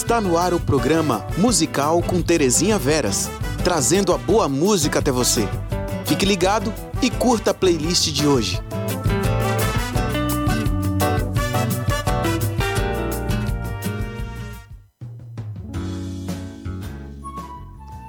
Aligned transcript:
Está 0.00 0.18
no 0.18 0.38
ar 0.38 0.54
o 0.54 0.58
programa 0.58 1.26
Musical 1.36 2.02
com 2.02 2.22
Terezinha 2.22 2.78
Veras, 2.78 3.30
trazendo 3.62 4.14
a 4.14 4.18
boa 4.18 4.48
música 4.48 4.98
até 4.98 5.12
você. 5.12 5.46
Fique 6.06 6.24
ligado 6.24 6.72
e 7.02 7.10
curta 7.10 7.50
a 7.50 7.54
playlist 7.54 8.10
de 8.10 8.26
hoje. 8.26 8.58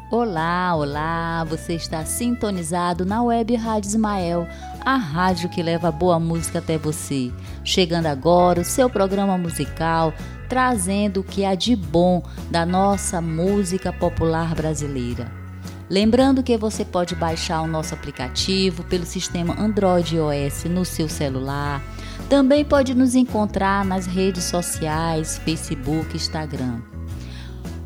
Olá, 0.09 0.73
olá! 0.75 1.43
Você 1.49 1.73
está 1.73 2.05
sintonizado 2.05 3.05
na 3.05 3.21
Web 3.21 3.53
Rádio 3.57 3.89
Ismael, 3.89 4.47
a 4.85 4.95
rádio 4.95 5.49
que 5.49 5.61
leva 5.61 5.91
boa 5.91 6.17
música 6.17 6.59
até 6.59 6.77
você. 6.77 7.33
Chegando 7.65 8.07
agora 8.07 8.61
o 8.61 8.65
seu 8.65 8.89
programa 8.89 9.37
musical, 9.37 10.13
trazendo 10.51 11.21
o 11.21 11.23
que 11.23 11.45
há 11.45 11.55
de 11.55 11.77
bom 11.77 12.21
da 12.49 12.65
nossa 12.65 13.21
música 13.21 13.93
popular 13.93 14.53
brasileira. 14.53 15.31
Lembrando 15.89 16.43
que 16.43 16.57
você 16.57 16.83
pode 16.83 17.15
baixar 17.15 17.61
o 17.61 17.67
nosso 17.67 17.93
aplicativo 17.93 18.83
pelo 18.83 19.05
sistema 19.05 19.57
Android 19.57 20.13
e 20.13 20.17
iOS 20.17 20.65
no 20.65 20.83
seu 20.83 21.07
celular. 21.07 21.81
Também 22.27 22.65
pode 22.65 22.93
nos 22.93 23.15
encontrar 23.15 23.85
nas 23.85 24.05
redes 24.05 24.43
sociais, 24.43 25.37
Facebook, 25.37 26.17
Instagram 26.17 26.81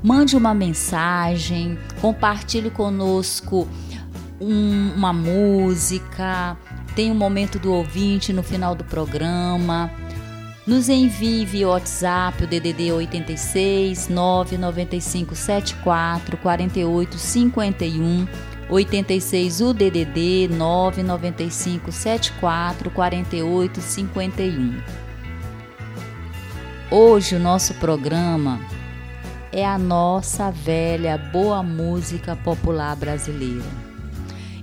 mande 0.04 0.38
uma 0.38 0.54
mensagem, 0.54 1.80
compartilhe 2.00 2.70
conosco 2.70 3.68
um, 4.40 4.92
uma 4.96 5.12
música, 5.12 6.56
tem 6.96 7.12
um 7.12 7.16
momento 7.16 7.58
do 7.58 7.74
ouvinte 7.74 8.32
no 8.32 8.44
final 8.44 8.76
do 8.76 8.84
programa. 8.84 9.92
Nos 10.68 10.90
envie 10.90 11.46
via 11.46 11.68
WhatsApp 11.68 12.44
o 12.44 12.48
DDD 12.48 12.92
86 12.92 14.08
995 14.10 15.36
74 15.36 16.38
48 16.38 17.18
51 17.20 18.28
86 18.68 19.62
o 19.62 19.74
DDD 19.76 20.48
995 20.50 21.92
74 21.92 22.90
48 22.90 23.80
51. 23.80 24.82
Hoje 26.90 27.36
o 27.36 27.40
nosso 27.40 27.76
programa 27.76 28.60
é 29.52 29.64
a 29.64 29.78
nossa 29.78 30.50
velha 30.50 31.16
boa 31.16 31.62
música 31.62 32.36
popular 32.36 32.96
brasileira. 32.96 33.86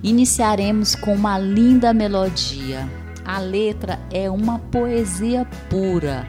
Iniciaremos 0.02 0.96
com 0.96 1.14
uma 1.14 1.38
linda 1.38 1.94
melodia. 1.94 2.88
A 3.24 3.38
letra 3.38 4.00
é 4.10 4.28
uma 4.28 4.58
poesia 4.58 5.46
pura. 5.70 6.26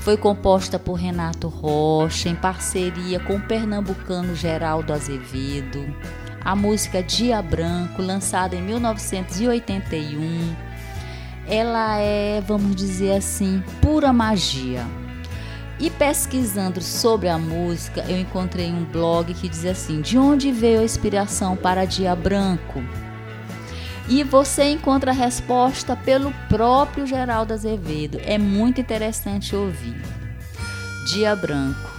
Foi 0.00 0.16
composta 0.16 0.78
por 0.78 0.94
Renato 0.94 1.46
Rocha 1.48 2.28
em 2.28 2.34
parceria 2.34 3.20
com 3.20 3.36
o 3.36 3.40
pernambucano 3.40 4.34
Geraldo 4.34 4.92
Azevedo. 4.92 5.94
A 6.42 6.56
música 6.56 7.02
Dia 7.02 7.40
Branco, 7.42 8.00
lançada 8.00 8.56
em 8.56 8.62
1981, 8.62 10.56
ela 11.46 11.98
é, 11.98 12.40
vamos 12.40 12.74
dizer 12.74 13.12
assim, 13.12 13.62
pura 13.82 14.12
magia. 14.12 14.86
E 15.78 15.90
pesquisando 15.90 16.82
sobre 16.82 17.28
a 17.28 17.38
música, 17.38 18.04
eu 18.08 18.18
encontrei 18.18 18.70
um 18.70 18.84
blog 18.84 19.32
que 19.32 19.48
diz 19.48 19.64
assim: 19.64 20.00
de 20.00 20.18
onde 20.18 20.50
veio 20.50 20.80
a 20.80 20.84
inspiração 20.84 21.56
para 21.56 21.84
Dia 21.84 22.14
Branco? 22.16 22.82
E 24.10 24.22
você 24.24 24.64
encontra 24.64 25.12
a 25.12 25.14
resposta 25.14 25.96
pelo 25.96 26.32
próprio 26.48 27.06
Geraldo 27.06 27.54
Azevedo. 27.54 28.18
É 28.24 28.36
muito 28.36 28.80
interessante 28.80 29.56
ouvir. 29.56 29.96
Dia 31.06 31.34
Branco. 31.34 31.90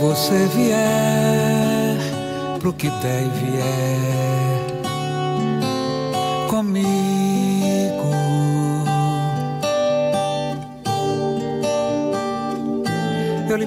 você 0.00 0.46
vier 0.56 1.98
pro 2.58 2.72
que 2.72 2.88
der 2.88 3.22
e 3.22 3.28
vier 3.28 4.10
comigo, 6.48 6.99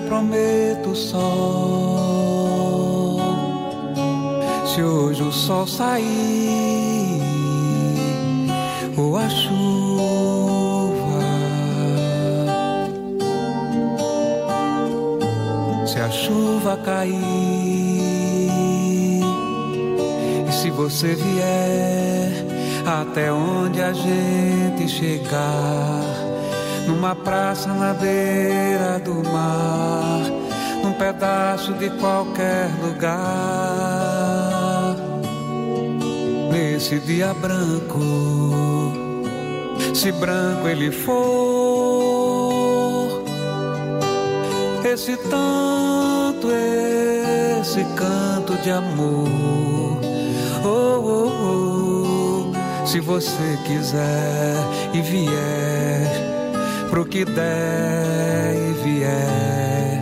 prometo 0.07 0.95
sol. 0.95 1.93
Se 4.65 4.81
hoje 4.81 5.23
o 5.23 5.31
sol 5.31 5.67
sair 5.67 7.21
ou 8.97 9.17
a 9.17 9.29
chuva 9.29 9.83
se 15.85 15.99
a 15.99 16.09
chuva 16.09 16.77
cair 16.77 17.13
e 20.47 20.51
se 20.51 20.71
você 20.71 21.13
vier 21.13 22.53
até 22.85 23.31
onde 23.31 23.81
a 23.81 23.93
gente 23.93 24.87
chegar, 24.87 26.22
numa 26.87 27.15
praça 27.15 27.73
na 27.73 27.93
beira 27.93 28.99
do 28.99 29.15
mar, 29.31 30.21
num 30.83 30.93
pedaço 30.93 31.73
de 31.73 31.89
qualquer 31.91 32.69
lugar, 32.81 33.13
nesse 36.51 36.99
dia 36.99 37.33
branco, 37.33 38.93
se 39.93 40.11
branco 40.11 40.67
ele 40.67 40.91
for, 40.91 41.13
esse 44.85 45.15
tanto 45.17 45.73
esse 47.63 47.83
canto 47.95 48.53
de 48.61 48.69
amor. 48.69 49.27
Oh, 50.65 50.99
oh, 50.99 51.31
oh. 52.51 52.85
Se 52.85 52.99
você 52.99 53.57
quiser 53.65 54.57
e 54.93 55.01
vier 55.01 56.32
pro 56.93 57.05
que 57.05 57.25
der 57.25 58.53
e 58.53 58.73
vier 58.83 60.01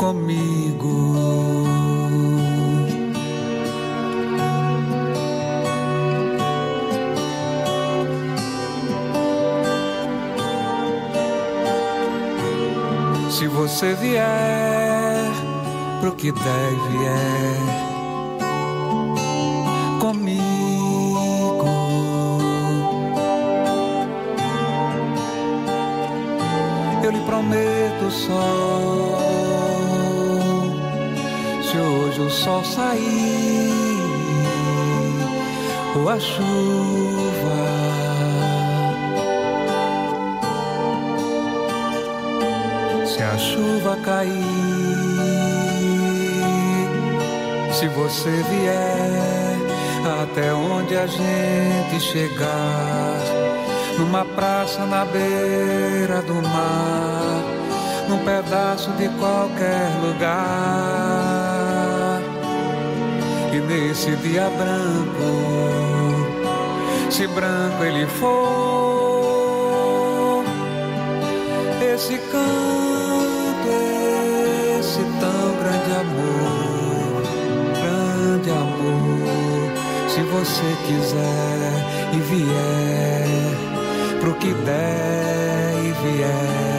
comigo. 0.00 0.96
Se 13.30 13.46
você 13.46 13.94
vier 13.94 15.30
pro 16.00 16.10
que 16.16 16.32
deve 16.32 17.06
é 17.06 17.10
comigo. 17.10 17.61
Prometo 28.02 28.06
o 28.06 28.10
sol. 28.10 29.18
Se 31.62 31.76
hoje 31.76 32.20
o 32.20 32.30
sol 32.30 32.64
sair 32.64 33.72
ou 35.96 36.08
a 36.08 36.18
chuva. 36.18 36.42
Se 43.06 43.22
a 43.22 43.38
chuva 43.38 43.96
cair 44.04 44.62
se 47.72 47.88
você 47.88 48.30
vier 48.30 49.56
até 50.22 50.52
onde 50.54 50.96
a 50.96 51.06
gente 51.06 52.00
chegar, 52.00 53.18
numa 53.98 54.24
praça 54.24 54.86
na 54.86 55.04
beira 55.04 56.22
do 56.22 56.34
mar, 56.34 57.42
num 58.12 58.18
pedaço 58.24 58.90
de 58.92 59.08
qualquer 59.18 59.90
lugar. 60.02 61.40
E 63.52 63.56
nesse 63.60 64.10
dia 64.16 64.50
branco, 64.50 65.24
se 67.10 67.26
branco 67.28 67.84
ele 67.84 68.06
for, 68.06 68.44
esse 71.94 72.18
canto, 72.18 73.70
esse 74.78 75.00
tão 75.20 75.56
grande 75.62 75.92
amor 76.00 76.42
de 78.42 78.50
amor. 78.50 79.72
Se 80.08 80.20
você 80.22 80.76
quiser 80.86 81.72
e 82.12 82.16
vier 82.20 83.26
pro 84.20 84.34
que 84.34 84.52
der 84.52 85.74
e 85.84 85.92
vier 86.02 86.71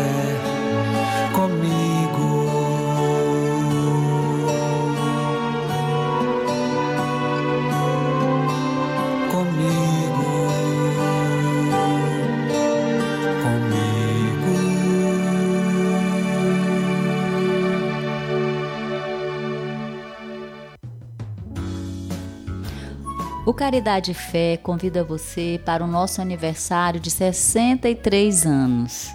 O 23.54 23.56
Caridade 23.56 24.16
Fé 24.16 24.58
convida 24.58 25.04
você 25.04 25.62
para 25.64 25.84
o 25.84 25.88
nosso 25.88 26.20
aniversário 26.20 27.00
de 27.00 27.12
63 27.12 28.48
anos. 28.48 29.12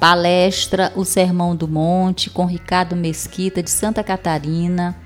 Palestra 0.00 0.92
O 0.96 1.04
Sermão 1.04 1.54
do 1.54 1.68
Monte 1.68 2.28
com 2.28 2.44
Ricardo 2.44 2.96
Mesquita 2.96 3.62
de 3.62 3.70
Santa 3.70 4.02
Catarina, 4.02 4.96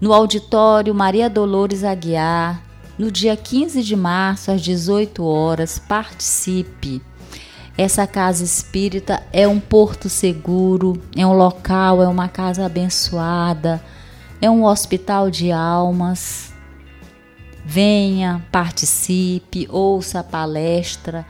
no 0.00 0.12
auditório 0.12 0.94
Maria 0.94 1.28
Dolores 1.28 1.82
Aguiar, 1.82 2.62
no 2.96 3.10
dia 3.10 3.36
15 3.36 3.82
de 3.82 3.96
março 3.96 4.52
às 4.52 4.62
18 4.62 5.24
horas. 5.24 5.80
Participe. 5.80 7.02
Essa 7.76 8.06
casa 8.06 8.44
espírita 8.44 9.20
é 9.32 9.48
um 9.48 9.58
porto 9.58 10.08
seguro, 10.08 11.02
é 11.16 11.26
um 11.26 11.36
local, 11.36 12.00
é 12.00 12.06
uma 12.06 12.28
casa 12.28 12.64
abençoada, 12.64 13.82
é 14.40 14.48
um 14.48 14.64
hospital 14.64 15.28
de 15.28 15.50
almas 15.50 16.49
venha, 17.64 18.44
participe, 18.50 19.68
ouça 19.70 20.20
a 20.20 20.24
palestra 20.24 21.26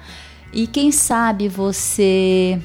e 0.53 0.67
quem 0.67 0.91
sabe 0.91 1.49
você, 1.49 2.61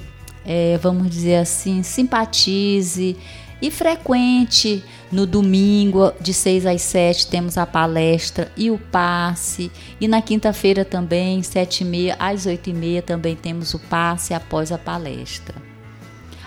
é, 0.45 0.77
vamos 0.81 1.09
dizer 1.09 1.38
assim, 1.38 1.83
simpatize 1.83 3.15
e 3.62 3.71
frequente 3.71 4.83
no 5.12 5.25
domingo 5.25 6.12
de 6.19 6.33
6 6.33 6.65
às 6.65 6.81
7 6.81 7.27
temos 7.27 7.57
a 7.57 7.65
palestra 7.65 8.51
e 8.57 8.69
o 8.69 8.77
passe 8.77 9.71
e 10.01 10.07
na 10.07 10.21
quinta-feira 10.21 10.83
também 10.83 11.41
7 11.41 11.81
e 11.81 11.85
meia 11.85 12.15
às 12.19 12.45
8 12.45 12.69
e 12.69 12.73
meia 12.73 13.01
também 13.01 13.35
temos 13.35 13.73
o 13.73 13.79
passe 13.79 14.33
após 14.33 14.71
a 14.71 14.77
palestra. 14.77 15.56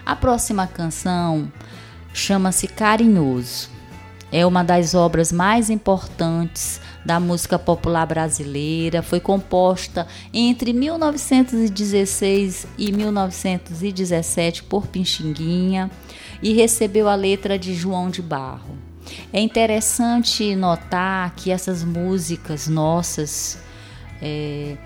A 0.05 0.17
próxima 0.17 0.67
canção 0.67 1.53
chama-se 2.12 2.67
Carinhoso. 2.67 3.70
É 4.31 4.44
uma 4.44 4.62
das 4.62 4.94
obras 4.94 5.32
mais 5.32 5.70
importantes 5.70 6.81
da 7.08 7.19
música 7.19 7.58
popular 7.58 8.05
brasileira. 8.06 9.00
Foi 9.00 9.19
composta 9.19 10.06
entre 10.31 10.75
1916 10.75 12.66
e 12.76 12.93
1917 12.93 14.62
por 14.64 14.87
Pixinguinha 14.88 15.90
e 16.43 16.52
recebeu 16.52 17.08
a 17.08 17.14
letra 17.14 17.58
de 17.58 17.72
João 17.75 18.10
de 18.10 18.20
Barro. 18.20 18.76
É 19.32 19.40
interessante 19.40 20.55
notar 20.55 21.34
que 21.34 21.50
essas 21.50 21.82
músicas 21.82 22.69
nossas 22.69 23.58
é, 24.20 24.76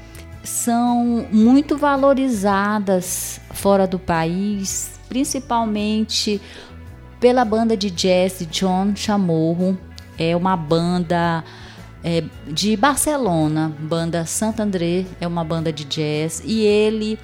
são 0.45 1.27
muito 1.33 1.77
valorizadas 1.77 3.41
fora 3.51 3.85
do 3.85 3.99
país, 3.99 4.93
principalmente 5.09 6.41
pela 7.19 7.45
banda 7.45 7.77
de 7.77 7.91
jazz 7.91 8.47
John 8.49 8.95
Chamorro. 8.95 9.77
É 10.17 10.37
uma 10.37 10.57
banda 10.57 11.43
é, 12.05 12.25
de 12.47 12.77
Barcelona, 12.77 13.73
banda 13.81 14.27
Santo 14.27 14.61
André, 14.61 15.07
é 15.21 15.27
uma 15.27 15.45
banda 15.45 15.73
de 15.73 15.85
jazz, 15.85 16.43
e 16.45 16.61
ele, 16.61 17.19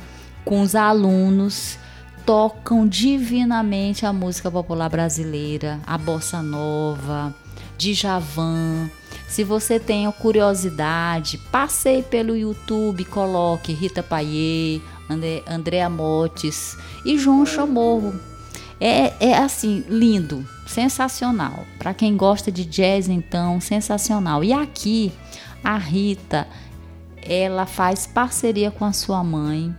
com 0.45 0.61
os 0.61 0.75
alunos, 0.75 1.79
tocam 2.25 2.87
divinamente 2.87 4.05
a 4.05 4.13
música 4.13 4.51
popular 4.51 4.89
brasileira, 4.89 5.81
a 5.87 5.97
bossa 5.97 6.43
nova, 6.43 7.35
Djavan. 7.79 8.91
Se 9.27 9.45
você 9.45 9.79
tem 9.79 10.11
curiosidade, 10.13 11.39
passei 11.51 12.03
pelo 12.03 12.37
YouTube, 12.37 13.05
coloque 13.05 13.73
Rita 13.73 14.03
Paier, 14.03 14.81
André, 15.09 15.43
Andréa 15.47 15.89
Motes 15.89 16.77
e 17.05 17.19
João 17.19 17.45
Chamorro. 17.45 18.28
É, 18.81 19.31
é 19.31 19.37
assim, 19.37 19.85
lindo, 19.89 20.47
sensacional. 20.67 21.65
Para 21.79 21.95
quem 21.95 22.17
gosta 22.17 22.51
de 22.53 22.65
jazz, 22.65 23.09
então, 23.09 23.61
sensacional. 23.61 24.45
E 24.45 24.53
aqui, 24.53 25.13
a 25.65 25.77
Rita, 25.77 26.47
ela 27.23 27.67
faz 27.67 28.07
parceria 28.07 28.71
com 28.71 28.85
a 28.85 28.93
sua 28.93 29.23
mãe, 29.25 29.75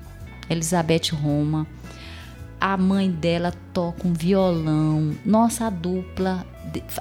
Elizabeth 0.49 1.11
Roma. 1.13 1.65
A 2.59 2.75
mãe 2.75 3.09
dela 3.09 3.53
toca 3.73 4.05
um 4.05 4.13
violão. 4.13 5.15
Nossa, 5.25 5.69
dupla, 5.69 6.45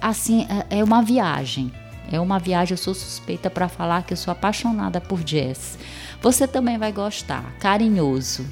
assim, 0.00 0.46
é, 0.70 0.78
é 0.78 0.84
uma 0.84 1.02
viagem. 1.02 1.72
É 2.10 2.18
uma 2.18 2.38
viagem, 2.38 2.72
eu 2.72 2.78
sou 2.78 2.94
suspeita 2.94 3.50
para 3.50 3.68
falar 3.68 4.02
que 4.02 4.12
eu 4.12 4.16
sou 4.16 4.32
apaixonada 4.32 5.00
por 5.00 5.22
jazz. 5.22 5.78
Você 6.22 6.46
também 6.46 6.78
vai 6.78 6.92
gostar. 6.92 7.44
Carinhoso. 7.58 8.46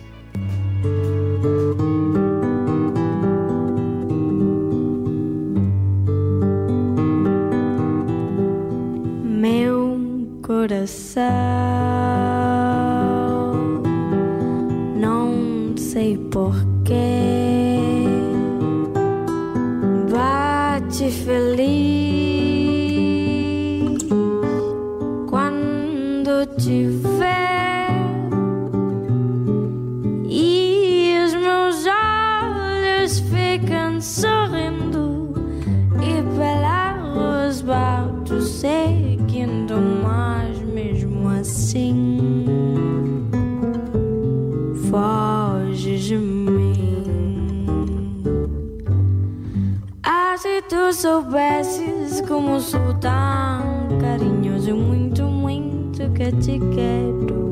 Coração. 10.46 11.22
Não 14.96 15.76
sei 15.76 16.16
porquê, 16.30 18.04
bate 20.10 21.10
feliz 21.10 21.66
quando 25.28 26.46
te 26.56 26.86
vê 26.86 27.26
e 30.28 31.16
os 31.24 31.34
meus 31.34 31.86
olhos 31.86 33.20
ficam 33.20 34.00
sorrindo 34.00 35.34
e 36.00 36.22
pelas 36.36 37.62
bato 37.62 38.40
seguindo 38.42 38.95
tu 50.86 50.92
soubesses 50.92 52.20
como 52.28 52.60
sou 52.60 52.94
tão 53.00 53.98
carinhoso, 54.00 54.76
muito, 54.76 55.24
muito 55.24 56.08
que 56.12 56.30
te 56.30 56.60
quero. 56.60 57.50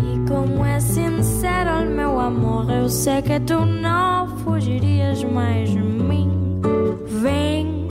E 0.00 0.28
como 0.28 0.64
é 0.64 0.78
sincero 0.78 1.82
o 1.82 1.90
meu 1.90 2.20
amor, 2.20 2.70
eu 2.70 2.88
sei 2.88 3.20
que 3.20 3.40
tu 3.40 3.64
não 3.64 4.28
fugirias 4.38 5.24
mais 5.24 5.70
de 5.70 5.78
mim. 5.78 6.60
Vem 7.04 7.82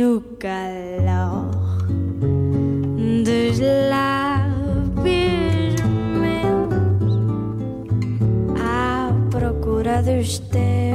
o 0.00 0.20
calor 0.38 1.50
dos 3.24 3.58
understand. 10.18 10.87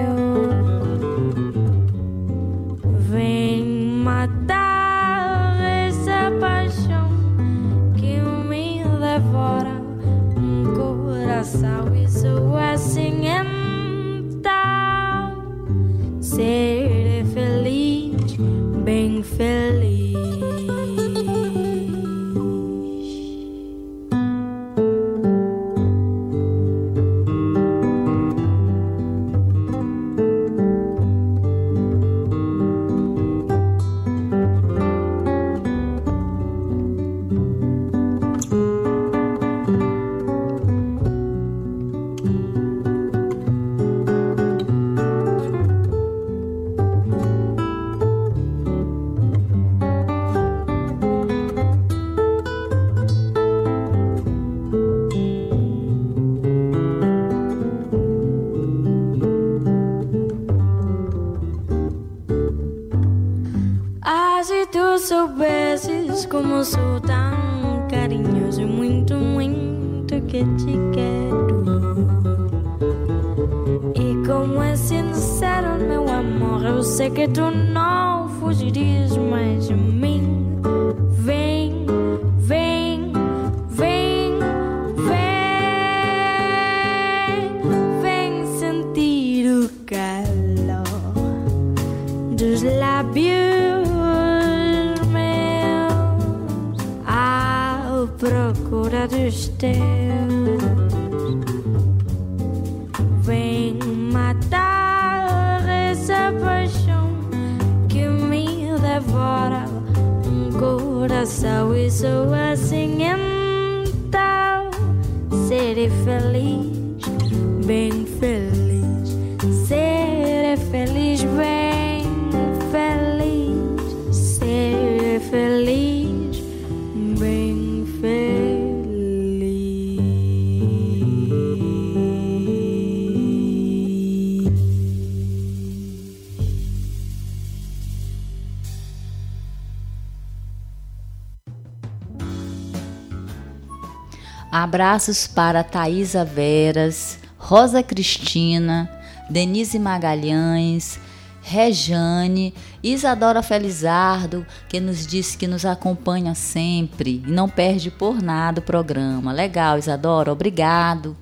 Abraços 144.74 145.27
para 145.27 145.63
Thaisa 145.63 146.25
Veras, 146.25 147.20
Rosa 147.38 147.84
Cristina, 147.84 148.89
Denise 149.30 149.77
Magalhães, 149.77 151.00
Rejane, 151.44 152.56
Isadora 152.82 153.44
Felizardo, 153.44 154.44
que 154.68 154.80
nos 154.80 155.06
disse 155.06 155.38
que 155.38 155.46
nos 155.46 155.63
acompanha 155.63 156.34
sempre 156.34 157.22
e 157.24 157.32
não 157.32 157.48
perde 157.48 157.92
por 157.92 158.20
nada 158.20 158.62
o 158.62 158.63
programa. 158.63 159.32
Legal, 159.32 159.77
Isadora, 159.77 160.32
obrigado. 160.32 161.15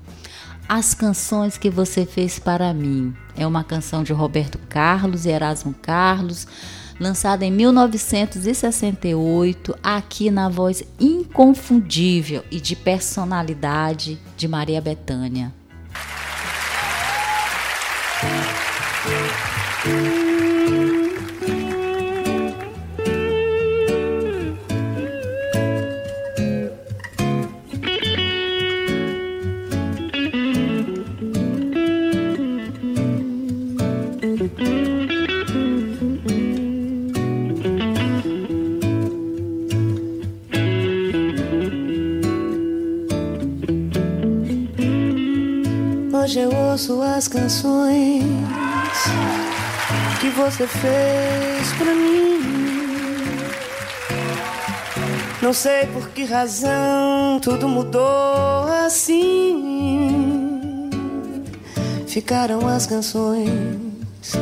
As 0.66 0.94
canções 0.94 1.58
que 1.58 1.68
você 1.68 2.06
fez 2.06 2.38
para 2.38 2.72
mim 2.72 3.14
é 3.36 3.46
uma 3.46 3.62
canção 3.62 4.02
de 4.02 4.14
Roberto 4.14 4.56
Carlos 4.66 5.26
e 5.26 5.28
Erasmo 5.28 5.74
Carlos 5.74 6.46
lançada 7.02 7.44
em 7.44 7.50
1968, 7.50 9.76
aqui 9.82 10.30
na 10.30 10.48
voz 10.48 10.82
inconfundível 10.98 12.42
e 12.50 12.58
de 12.60 12.74
personalidade 12.76 14.18
de 14.36 14.48
Maria 14.48 14.80
Bethânia. 14.80 15.52
Canções 47.32 48.22
que 50.20 50.28
você 50.28 50.66
fez 50.66 51.72
pra 51.78 51.94
mim. 51.94 52.42
Não 55.40 55.54
sei 55.54 55.86
por 55.86 56.10
que 56.10 56.24
razão 56.24 57.40
tudo 57.40 57.66
mudou 57.68 58.68
assim. 58.84 60.10
Ficaram 62.06 62.68
as 62.68 62.86
canções 62.86 64.34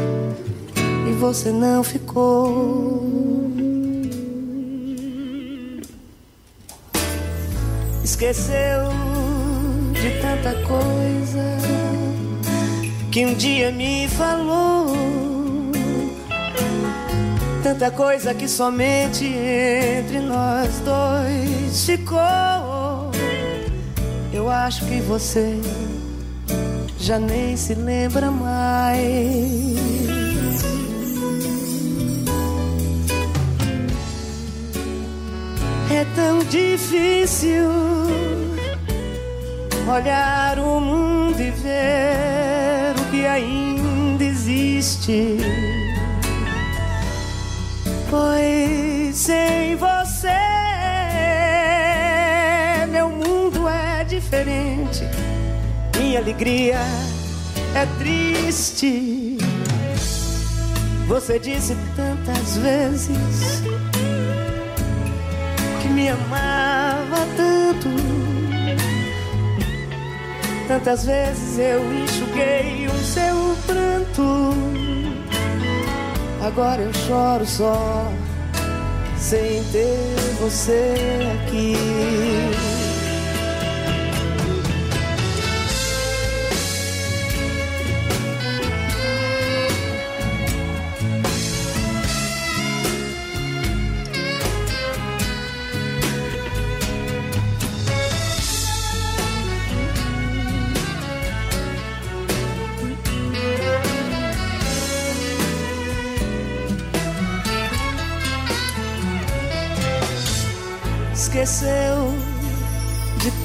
e 1.08 1.12
você 1.12 1.52
não 1.52 1.84
ficou. 1.84 3.08
Esqueceu 8.02 8.88
de 9.92 10.10
tanta 10.20 10.52
coisa 10.66 11.59
que 13.10 13.26
um 13.26 13.34
dia 13.34 13.72
me 13.72 14.06
falou. 14.08 14.86
Tanta 17.62 17.90
coisa 17.90 18.32
que 18.32 18.46
somente 18.46 19.24
entre 19.24 20.20
nós 20.20 20.80
dois 20.80 21.84
ficou. 21.84 23.10
Eu 24.32 24.48
acho 24.48 24.86
que 24.86 25.00
você 25.00 25.58
já 26.98 27.18
nem 27.18 27.56
se 27.56 27.74
lembra 27.74 28.30
mais. 28.30 29.00
É 35.92 36.06
tão 36.14 36.38
difícil 36.44 37.68
olhar 39.88 40.58
o 40.60 40.80
mundo 40.80 41.40
e 41.40 41.50
ver 41.50 42.59
ainda 43.26 44.24
existe. 44.24 45.36
Pois 48.08 49.16
sem 49.16 49.76
você, 49.76 50.28
meu 52.90 53.08
mundo 53.08 53.68
é 53.68 54.04
diferente. 54.04 55.04
Minha 55.96 56.20
alegria 56.20 56.78
é 57.74 57.86
triste. 57.98 59.38
Você 61.06 61.38
disse 61.38 61.76
tantas 61.96 62.56
vezes 62.58 63.62
que 65.82 65.88
me 65.88 66.08
amava 66.08 67.26
tanto 67.36 67.88
Tantas 70.70 71.04
vezes 71.04 71.58
eu 71.58 71.82
enxuguei 71.92 72.86
o 72.86 73.04
seu 73.04 73.56
pranto. 73.66 74.54
Agora 76.40 76.80
eu 76.80 76.94
choro 76.94 77.44
só, 77.44 78.06
sem 79.18 79.64
ter 79.72 80.14
você 80.40 80.94
aqui. 81.42 81.74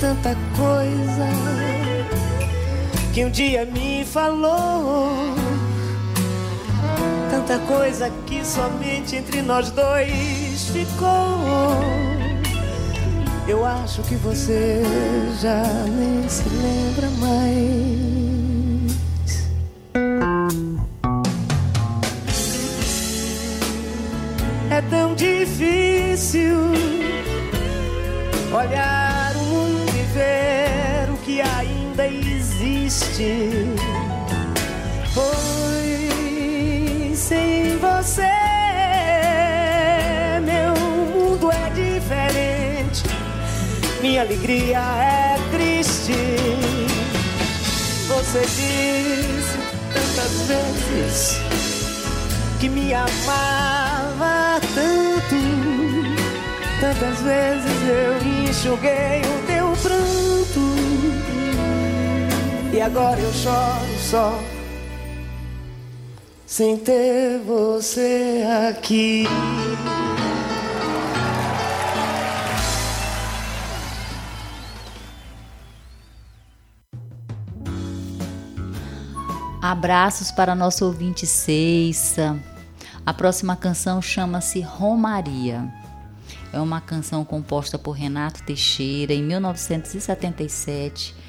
Tanta 0.06 0.36
coisa 0.56 1.28
que 3.12 3.26
um 3.26 3.32
dia 3.32 3.66
me 3.66 4.06
falou. 4.06 5.34
Tanta 7.32 7.58
coisa 7.66 8.12
que 8.28 8.46
somente 8.46 9.16
entre 9.16 9.42
nós 9.42 9.72
dois 9.72 10.70
ficou. 10.72 11.80
Eu 13.48 13.66
acho 13.66 14.04
que 14.04 14.14
você 14.16 14.84
já 15.42 15.64
nem 15.98 16.30
se 16.30 16.44
lembra 16.50 17.10
mais. 17.20 17.66
É 24.70 24.82
tão 24.88 25.16
difícil 25.16 26.58
olhar 28.54 29.05
triste. 32.96 33.76
Pois 35.14 36.06
sem 37.18 37.78
você, 37.78 38.22
meu 40.44 40.74
mundo 40.80 41.52
é 41.52 41.70
diferente, 41.72 43.04
minha 44.02 44.22
alegria 44.22 44.80
é 44.80 45.38
triste. 45.52 46.14
Você 48.08 48.42
disse 48.42 49.58
tantas 49.94 50.32
vezes 50.48 51.40
que 52.60 52.70
me 52.70 52.94
amava 52.94 54.62
tanto, 54.74 55.36
tantas 56.80 57.22
vezes 57.22 57.90
eu 57.90 58.18
enxuguei 58.48 59.22
o 59.22 59.45
E 62.76 62.82
agora 62.82 63.18
eu 63.18 63.32
choro 63.32 64.00
só 64.02 64.38
sem 66.46 66.78
ter 66.78 67.40
você 67.40 68.44
aqui. 68.70 69.24
Abraços 79.62 80.34
para 80.34 80.54
nosso 80.54 80.86
ouvinte 80.86 81.26
Ceissa. 81.26 82.38
A 83.06 83.14
próxima 83.14 83.56
canção 83.56 84.02
chama-se 84.02 84.60
Romaria. 84.60 85.74
É 86.52 86.60
uma 86.60 86.82
canção 86.82 87.24
composta 87.24 87.80
por 87.80 87.94
Renato 87.94 88.44
Teixeira 88.44 89.14
em 89.14 89.24
1977. 89.24 91.24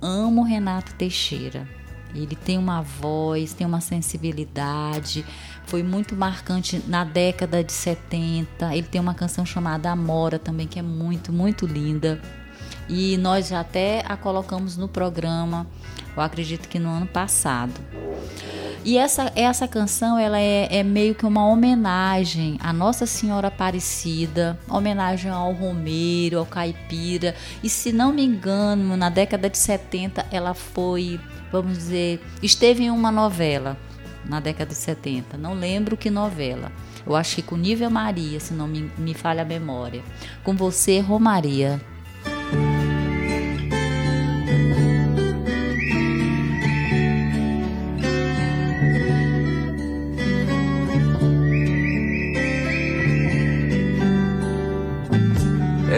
Amo 0.00 0.42
Renato 0.42 0.94
Teixeira. 0.94 1.68
Ele 2.14 2.34
tem 2.34 2.58
uma 2.58 2.82
voz, 2.82 3.52
tem 3.52 3.66
uma 3.66 3.80
sensibilidade, 3.80 5.24
foi 5.66 5.82
muito 5.82 6.16
marcante 6.16 6.82
na 6.88 7.04
década 7.04 7.62
de 7.62 7.72
70. 7.72 8.74
Ele 8.74 8.86
tem 8.86 9.00
uma 9.00 9.14
canção 9.14 9.46
chamada 9.46 9.90
Amora 9.90 10.38
também, 10.38 10.66
que 10.66 10.78
é 10.78 10.82
muito, 10.82 11.32
muito 11.32 11.66
linda. 11.66 12.20
E 12.88 13.16
nós 13.18 13.48
já 13.48 13.60
até 13.60 14.04
a 14.08 14.16
colocamos 14.16 14.76
no 14.76 14.88
programa 14.88 15.66
eu 16.16 16.22
acredito 16.22 16.68
que 16.68 16.78
no 16.78 16.88
ano 16.90 17.06
passado. 17.06 17.74
E 18.82 18.96
essa, 18.96 19.30
essa 19.36 19.68
canção 19.68 20.18
ela 20.18 20.40
é, 20.40 20.66
é, 20.70 20.82
meio 20.82 21.14
que 21.14 21.26
uma 21.26 21.46
homenagem 21.46 22.56
à 22.60 22.72
Nossa 22.72 23.04
Senhora 23.04 23.48
Aparecida, 23.48 24.58
homenagem 24.68 25.30
ao 25.30 25.52
Romeiro, 25.52 26.38
ao 26.38 26.46
Caipira. 26.46 27.34
E 27.62 27.68
se 27.68 27.92
não 27.92 28.10
me 28.10 28.24
engano, 28.24 28.96
na 28.96 29.10
década 29.10 29.50
de 29.50 29.58
70 29.58 30.26
ela 30.32 30.54
foi, 30.54 31.20
vamos 31.52 31.76
dizer, 31.76 32.24
esteve 32.42 32.84
em 32.84 32.90
uma 32.90 33.12
novela 33.12 33.76
na 34.24 34.40
década 34.40 34.70
de 34.70 34.76
70. 34.76 35.36
Não 35.36 35.54
lembro 35.54 35.96
que 35.96 36.08
novela. 36.08 36.72
Eu 37.06 37.16
acho 37.16 37.36
que 37.36 37.42
com 37.42 37.56
Nível 37.56 37.90
Maria, 37.90 38.38
se 38.40 38.54
não 38.54 38.66
me, 38.66 38.90
me 38.96 39.14
falha 39.14 39.42
a 39.42 39.44
memória. 39.44 40.02
Com 40.42 40.54
você, 40.54 41.00
Romaria. 41.00 41.80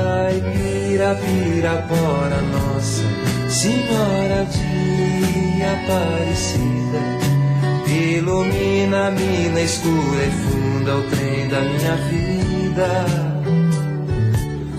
Caipira, 0.00 1.14
pirapora, 1.16 2.40
nossa 2.52 3.02
Senhora 3.48 4.46
de 4.46 5.62
Aparecida. 5.62 7.00
Ilumina 7.86 9.08
a 9.08 9.10
mina 9.10 9.60
escura 9.60 10.24
e 10.24 10.30
funda 10.30 10.96
o 10.96 11.02
trem 11.10 11.48
da 11.48 11.60
minha 11.60 11.96
vida. 12.08 13.06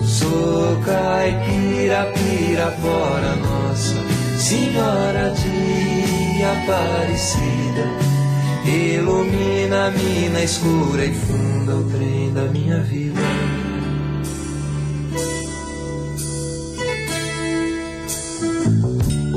Sou 0.04 0.80
caipira, 0.84 2.10
pirapora, 2.14 3.36
nossa 3.36 3.96
Senhora 4.38 5.30
de 5.30 6.42
Aparecida. 6.42 7.86
Ilumina 8.64 9.86
a 9.86 9.90
mina 9.90 10.42
escura 10.42 11.04
e 11.04 11.14
funda 11.14 11.76
o 11.76 11.90
trem 11.90 12.32
da 12.32 12.44
minha 12.44 12.80
vida. 12.80 13.61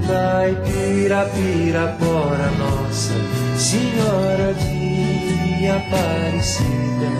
sou 0.00 0.06
caipira, 0.06 1.30
pirapora 1.34 2.50
nossa 2.58 3.14
Senhora 3.56 4.54
de 4.54 5.66
Aparecida. 5.68 7.10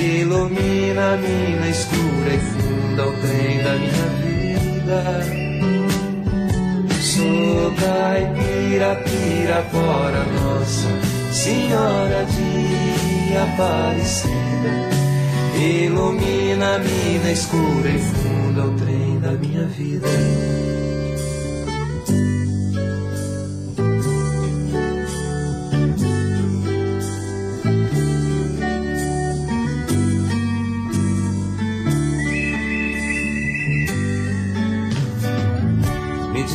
Ilumina 0.00 1.14
a 1.14 1.16
mina 1.16 1.68
escura 1.68 2.34
e 2.34 2.38
funda 2.38 3.06
o 3.06 3.12
trem 3.20 3.62
da 3.62 3.74
minha 3.74 4.06
vida. 4.22 5.02
Sou 7.00 7.72
caipira, 7.76 8.96
pirapora 9.04 10.24
nossa 10.24 10.88
Senhora 11.32 12.24
de 12.24 13.36
Aparecida. 13.36 14.30
Ilumina 15.58 16.76
a 16.76 16.78
mina 16.78 17.32
escura 17.32 17.90
e 17.90 17.98
funda 17.98 18.66
o 18.66 18.74
trem 18.76 19.20
da 19.20 19.32
minha 19.32 19.66
vida 19.66 20.79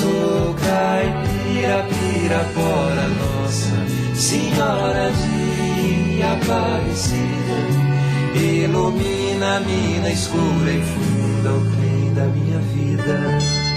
Sou 0.00 0.54
caipira, 0.54 1.84
pirapora, 1.84 3.06
nossa 3.20 3.76
senhora 4.14 5.12
de 5.12 6.22
Aparecida. 6.22 7.58
Ilumina 8.34 9.56
a 9.56 9.60
mina 9.60 10.10
escura 10.10 10.70
e 10.72 10.82
funda 10.82 11.52
o 11.52 11.60
trem 11.76 12.14
da 12.14 12.24
minha 12.24 12.58
vida. 12.60 13.69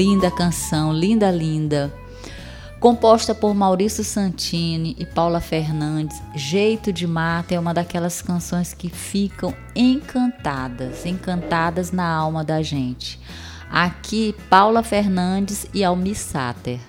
Linda 0.00 0.30
canção, 0.30 0.94
linda, 0.94 1.30
linda. 1.30 1.92
Composta 2.80 3.34
por 3.34 3.54
Maurício 3.54 4.02
Santini 4.02 4.96
e 4.98 5.04
Paula 5.04 5.42
Fernandes, 5.42 6.22
Jeito 6.34 6.90
de 6.90 7.06
Mata 7.06 7.54
é 7.54 7.60
uma 7.60 7.74
daquelas 7.74 8.22
canções 8.22 8.72
que 8.72 8.88
ficam 8.88 9.54
encantadas, 9.76 11.04
encantadas 11.04 11.92
na 11.92 12.10
alma 12.10 12.42
da 12.42 12.62
gente. 12.62 13.20
Aqui, 13.70 14.34
Paula 14.48 14.82
Fernandes 14.82 15.66
e 15.74 15.84
Almi 15.84 16.14
Sater. 16.14 16.80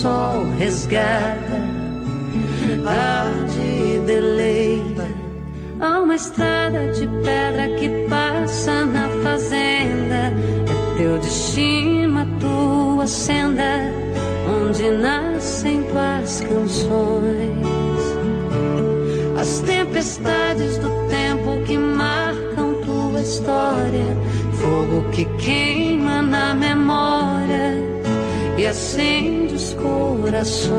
Sol 0.00 0.44
resgata, 0.58 1.58
tarde 2.84 4.00
deleita. 4.06 5.06
Há 5.80 6.00
uma 6.00 6.16
estrada 6.16 6.92
de 6.92 7.06
pedra 7.22 7.68
que 7.78 7.88
passa 8.08 8.84
na 8.86 9.08
fazenda, 9.22 10.32
é 10.70 10.98
teu 10.98 11.18
destino, 11.18 12.20
a 12.20 12.26
tua 12.40 13.06
senda 13.06 13.92
onde 14.48 14.90
nascem 14.90 15.82
tuas 15.84 16.40
canções. 16.40 18.04
As 19.38 19.60
tempestades 19.60 20.78
do 20.78 20.88
tempo 21.08 21.62
que 21.66 21.76
marcam 21.76 22.74
tua 22.84 23.20
história, 23.20 24.16
fogo 24.54 25.10
que 25.10 25.24
queima 25.36 26.22
na 26.22 26.54
memória 26.54 27.93
e 28.64 28.66
acende 28.66 29.54
os 29.54 29.74
corações. 29.74 30.72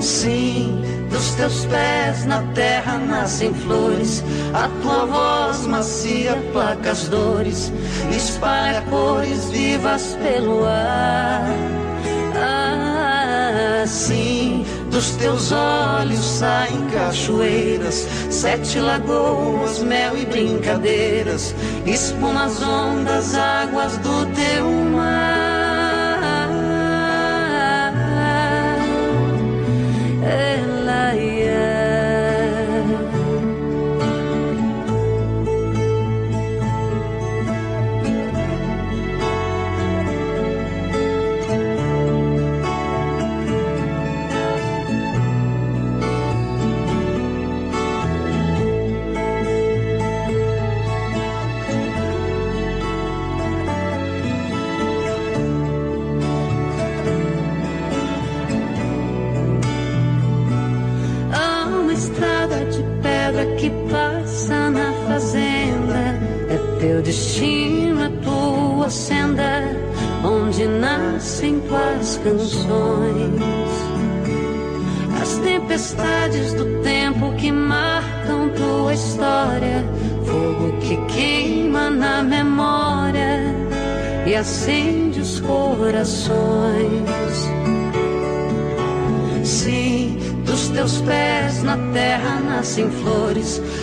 Sim 0.00 0.82
dos 1.10 1.34
teus 1.34 1.66
pés 1.66 2.24
na 2.24 2.42
terra 2.54 2.96
nascem 2.96 3.52
flores, 3.52 4.24
a 4.54 4.68
tua 4.80 5.04
voz 5.04 5.66
macia 5.66 6.34
placa 6.52 6.92
as 6.92 7.08
dores, 7.08 7.70
espalha 8.10 8.80
cores 8.88 9.50
vivas 9.50 10.16
pelo 10.22 10.64
ar. 10.64 11.44
Assim, 13.82 14.64
dos 14.90 15.16
teus 15.16 15.52
olhos 15.52 16.24
saem 16.24 16.86
cachoeiras, 16.90 18.06
sete 18.30 18.78
lagoas, 18.78 19.78
mel 19.80 20.16
e 20.16 20.26
brincadeiras, 20.26 21.54
espuma 21.86 22.44
as 22.44 22.62
ondas, 22.62 23.34
águas 23.34 23.96
do 23.98 24.26
teu 24.34 24.66
mar. 24.94 25.39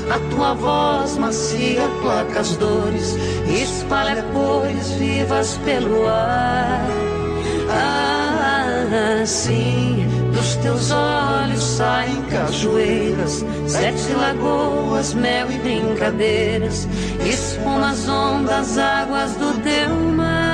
A 0.09 0.19
tua 0.29 0.53
voz 0.53 1.17
macia 1.17 1.87
placa 2.01 2.39
as 2.39 2.55
dores, 2.57 3.15
espalha 3.47 4.23
cores 4.33 4.91
vivas 4.91 5.57
pelo 5.65 6.07
ar. 6.07 6.87
Assim, 9.21 10.07
dos 10.33 10.55
teus 10.57 10.91
olhos 10.91 11.61
saem 11.61 12.21
cachoeiras, 12.23 13.45
sete 13.67 14.13
lagoas, 14.13 15.13
mel 15.13 15.51
e 15.51 15.57
brincadeiras, 15.57 16.87
expõe 17.29 17.83
as 17.83 18.07
ondas, 18.07 18.77
águas 18.77 19.33
do 19.33 19.61
teu 19.61 19.89
mar. 20.15 20.46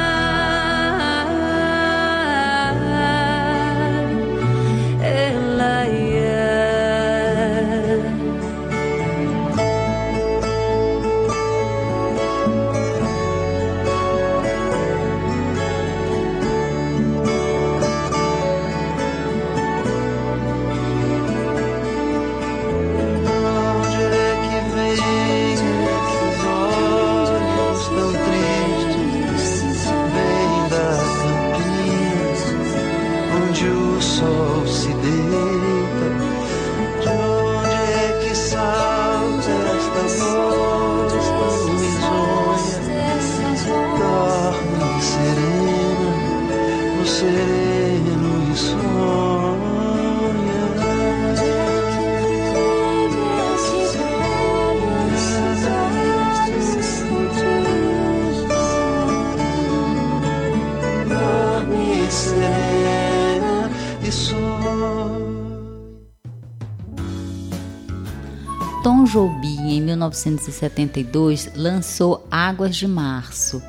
1972, 70.10 71.52
lançou 71.56 72.26
Águas 72.30 72.76
de 72.76 72.88
Março. 72.88 73.62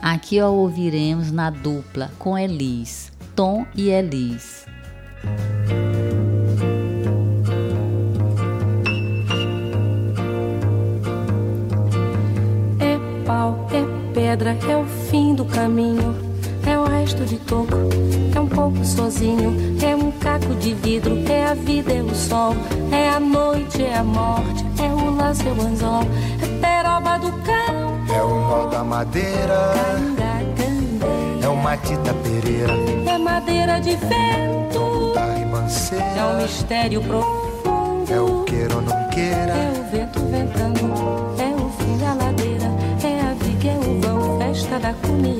Aqui 0.00 0.40
ó, 0.40 0.50
ouviremos 0.50 1.30
na 1.30 1.50
dupla 1.50 2.10
com 2.18 2.38
Elis, 2.38 3.12
Tom 3.36 3.66
e 3.74 3.90
Elis. 3.90 4.64
É 12.78 12.98
pau, 13.26 13.68
é 13.72 14.12
pedra, 14.14 14.56
é 14.68 14.76
o 14.76 14.86
fim 15.10 15.34
do 15.34 15.44
caminho, 15.44 16.16
é 16.66 16.78
o 16.78 16.84
resto 16.84 17.24
de 17.24 17.36
toco, 17.38 17.74
é 18.34 18.40
um 18.40 18.48
pouco 18.48 18.84
sozinho, 18.84 19.69
de 20.60 20.74
vidro, 20.74 21.18
é 21.26 21.46
a 21.46 21.54
vida, 21.54 21.92
é 21.92 22.02
o 22.02 22.14
sol, 22.14 22.54
é 22.92 23.08
a 23.08 23.18
noite, 23.18 23.82
é 23.82 23.96
a 23.96 24.04
morte, 24.04 24.64
é 24.78 24.92
o 24.92 25.16
laço, 25.16 25.42
é 25.48 25.52
o 25.52 25.66
anzol, 25.66 26.02
é 26.42 26.46
peroba 26.60 27.18
do 27.18 27.32
cão, 27.42 28.14
é 28.14 28.22
o 28.22 28.28
nó 28.28 28.66
da 28.66 28.84
madeira, 28.84 29.72
é 31.42 31.48
o 31.48 31.56
matita 31.56 32.12
pereira, 32.12 32.74
é 33.06 33.18
madeira 33.18 33.80
de 33.80 33.96
vento, 33.96 35.14
é 36.16 36.24
o 36.24 36.42
mistério 36.42 37.02
profundo, 37.02 38.12
é 38.12 38.20
o 38.20 38.44
queira 38.44 38.76
ou 38.76 38.82
não 38.82 39.08
queira, 39.08 39.52
é 39.52 39.72
o 39.80 39.90
vento 39.90 40.20
ventando, 40.26 40.80
é 41.38 41.54
o 41.56 41.70
fim 41.70 41.96
da 41.96 42.12
ladeira, 42.12 42.66
é 43.02 43.20
a 43.22 43.34
viga, 43.42 43.70
é 43.70 43.78
o 43.78 44.00
vão, 44.00 44.38
festa 44.38 44.78
da 44.78 44.90
é 44.90 45.39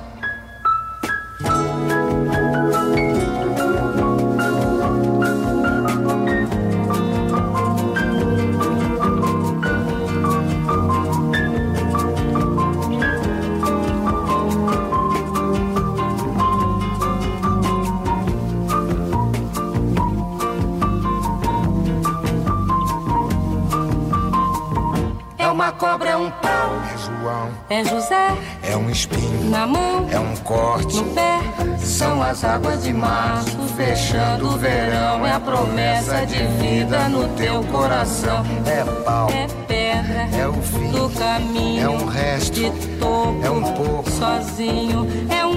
É 27.71 27.83
José. 27.85 28.37
É 28.63 28.75
um 28.75 28.89
espinho, 28.89 29.49
na 29.49 29.65
mão, 29.65 30.07
é 30.11 30.19
um 30.19 30.35
corte, 30.37 30.97
no 30.97 31.05
pé. 31.13 31.39
são 31.79 32.21
as 32.21 32.43
águas 32.43 32.83
de 32.83 32.93
março 32.93 33.57
fechando 33.75 34.47
o 34.47 34.57
verão, 34.57 35.25
é 35.25 35.31
a 35.31 35.39
promessa 35.39 36.25
de 36.25 36.43
vida 36.61 37.07
no 37.09 37.27
teu 37.35 37.63
coração. 37.65 38.43
É 38.65 38.83
pau, 39.03 39.29
É 39.29 39.47
pedra 39.67 40.29
é 40.37 40.47
o 40.47 40.53
fim, 40.53 40.91
do 40.91 41.09
caminho, 41.09 41.83
é 41.83 41.89
um 41.89 42.05
resto, 42.05 42.53
de 42.53 42.69
topo, 42.97 43.39
é 43.43 43.49
um 43.49 43.63
pouco, 43.73 44.09
sozinho. 44.11 45.07
É 45.29 45.45
um 45.45 45.50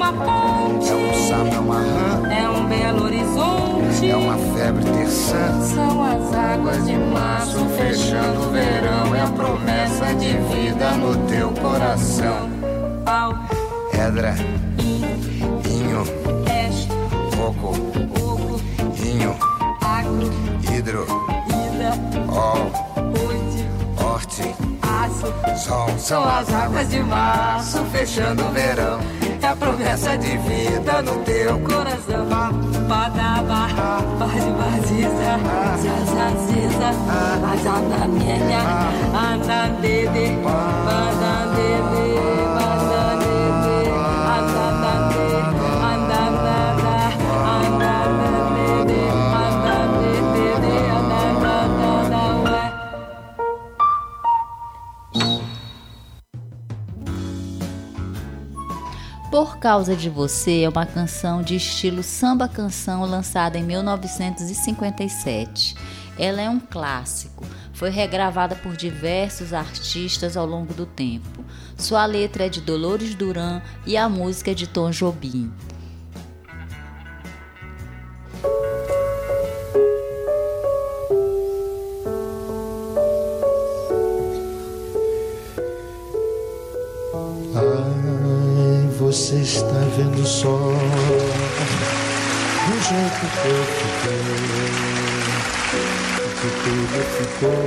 uma 0.00 0.12
ponte, 0.14 0.88
é 0.88 0.94
um 0.94 1.14
sapo, 1.28 2.26
é 2.26 2.42
é 2.42 2.48
um 2.48 2.66
belo 2.66 3.04
horizonte. 3.04 4.10
é 4.10 4.16
uma 4.16 4.36
febre 4.54 4.82
terçã. 4.84 5.60
São 5.60 6.02
as 6.02 6.34
águas 6.34 6.86
de 6.86 6.96
março 6.96 7.58
fechando 7.76 8.40
o 8.40 8.50
verão, 8.50 9.14
é 9.14 9.20
a 9.20 9.26
promessa 9.26 10.14
de 10.14 10.32
vida 10.54 10.92
no 10.92 11.14
teu 11.28 11.50
coração. 11.50 12.48
pau, 13.04 13.34
Pedra, 13.92 14.34
in, 14.78 15.04
inho, 15.70 16.02
resto, 16.46 16.94
coco, 17.36 17.74
oco, 18.18 18.60
inho, 19.04 19.36
agro, 19.82 20.32
hidro, 20.74 21.06
ida, 21.46 21.92
ol, 22.32 22.72
oite, 23.28 23.68
horte, 24.02 24.54
aço. 24.80 25.58
sol. 25.58 25.90
São 25.98 26.24
as 26.26 26.50
águas 26.54 26.88
de 26.88 27.00
março 27.00 27.84
fechando 27.92 28.42
o 28.46 28.50
verão, 28.50 28.98
a 29.90 29.96
promessa 29.96 30.16
de 30.18 30.36
vida 30.38 31.02
no 31.02 31.16
teu 31.24 31.58
coração. 31.60 32.28
Padaba, 32.88 33.68
pode 34.18 34.50
vaziza, 34.52 35.38
zazaziza, 35.82 36.90
azanamienya, 37.52 38.60
anandede, 39.14 40.36
bandandede, 40.44 40.70
bandandede, 40.84 42.59
Por 59.40 59.56
Causa 59.56 59.96
de 59.96 60.10
Você 60.10 60.64
é 60.64 60.68
uma 60.68 60.84
canção 60.84 61.42
de 61.42 61.56
estilo 61.56 62.02
samba 62.02 62.46
canção 62.46 63.06
lançada 63.06 63.56
em 63.56 63.64
1957. 63.64 65.74
Ela 66.18 66.42
é 66.42 66.50
um 66.50 66.60
clássico. 66.60 67.46
Foi 67.72 67.88
regravada 67.88 68.54
por 68.54 68.76
diversos 68.76 69.54
artistas 69.54 70.36
ao 70.36 70.44
longo 70.44 70.74
do 70.74 70.84
tempo. 70.84 71.42
Sua 71.74 72.04
letra 72.04 72.44
é 72.44 72.50
de 72.50 72.60
Dolores 72.60 73.14
Duran 73.14 73.62
e 73.86 73.96
a 73.96 74.10
música 74.10 74.50
é 74.50 74.54
de 74.54 74.66
Tom 74.66 74.90
Jobim. 74.90 75.50
Você 89.30 89.42
está 89.42 89.78
vendo 89.96 90.26
só 90.26 90.48
do 90.48 90.74
jeito 92.82 93.20
que 93.30 93.48
eu 93.48 93.64
fiquei, 93.78 94.26
que 96.40 96.48
tudo 96.64 96.98
ficou. 97.16 97.62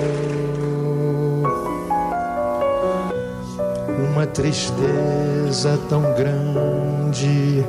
Uma 4.11 4.25
tristeza 4.27 5.79
tão 5.87 6.01
grande 6.15 7.63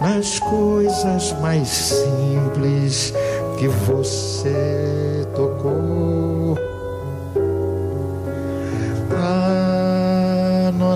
nas 0.00 0.38
coisas 0.38 1.32
mais 1.40 1.66
simples 1.66 3.12
que 3.58 3.66
você 3.66 5.26
tocou. 5.34 5.49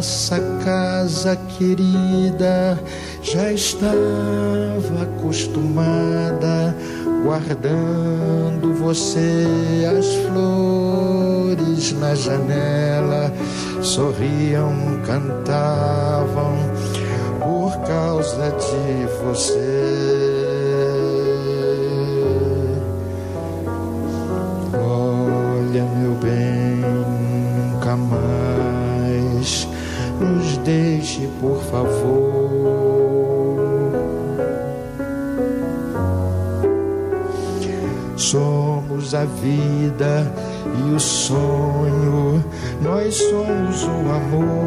Nossa 0.04 0.38
casa 0.62 1.34
querida 1.56 2.78
já 3.22 3.50
estava 3.50 3.88
acostumada, 5.00 6.76
guardando 7.24 8.74
você 8.74 9.46
as 9.98 10.14
flores 10.28 11.92
na 11.98 12.14
janela, 12.14 13.32
sorriam, 13.80 14.74
cantavam 15.06 16.54
por 17.40 17.74
causa 17.86 18.50
de 18.50 19.06
você. 19.24 19.93
Deixe, 30.64 31.28
por 31.40 31.62
favor. 31.64 32.50
Somos 38.16 39.14
a 39.14 39.24
vida 39.24 40.32
e 40.78 40.94
o 40.94 40.98
sonho, 40.98 42.42
nós 42.80 43.14
somos 43.14 43.84
o 43.84 44.10
amor. 44.10 44.64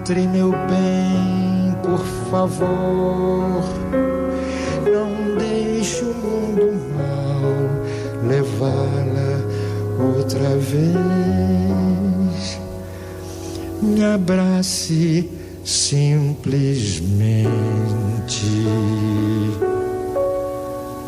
Entre, 0.00 0.26
meu 0.28 0.52
bem, 0.52 1.76
por 1.82 2.00
favor, 2.30 3.64
não 4.84 5.36
deixe 5.36 6.04
o 6.04 6.14
mundo 6.14 6.72
mal 6.96 7.18
levá-la 8.26 9.57
outra 9.98 10.56
vez. 10.56 10.88
Me 13.82 14.04
abrace 14.04 15.28
simplesmente. 15.64 17.48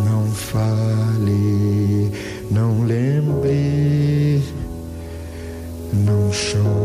Não 0.05 0.27
fale, 0.33 2.11
não 2.51 2.83
lembre, 2.85 4.43
não 5.93 6.33
chore, 6.33 6.80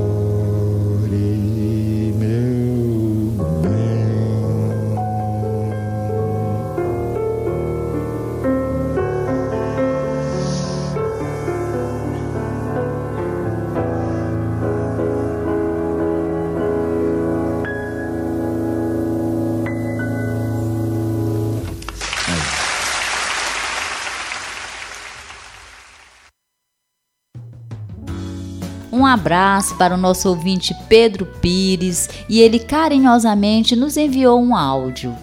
abraço 29.16 29.78
para 29.78 29.96
o 29.96 29.98
nosso 29.98 30.28
ouvinte 30.28 30.76
Pedro 30.90 31.26
Pires 31.26 32.10
e 32.28 32.42
ele 32.42 32.60
carinhosamente 32.60 33.74
nos 33.74 33.96
enviou 33.96 34.42
um 34.42 34.54
áudio. 34.54 35.16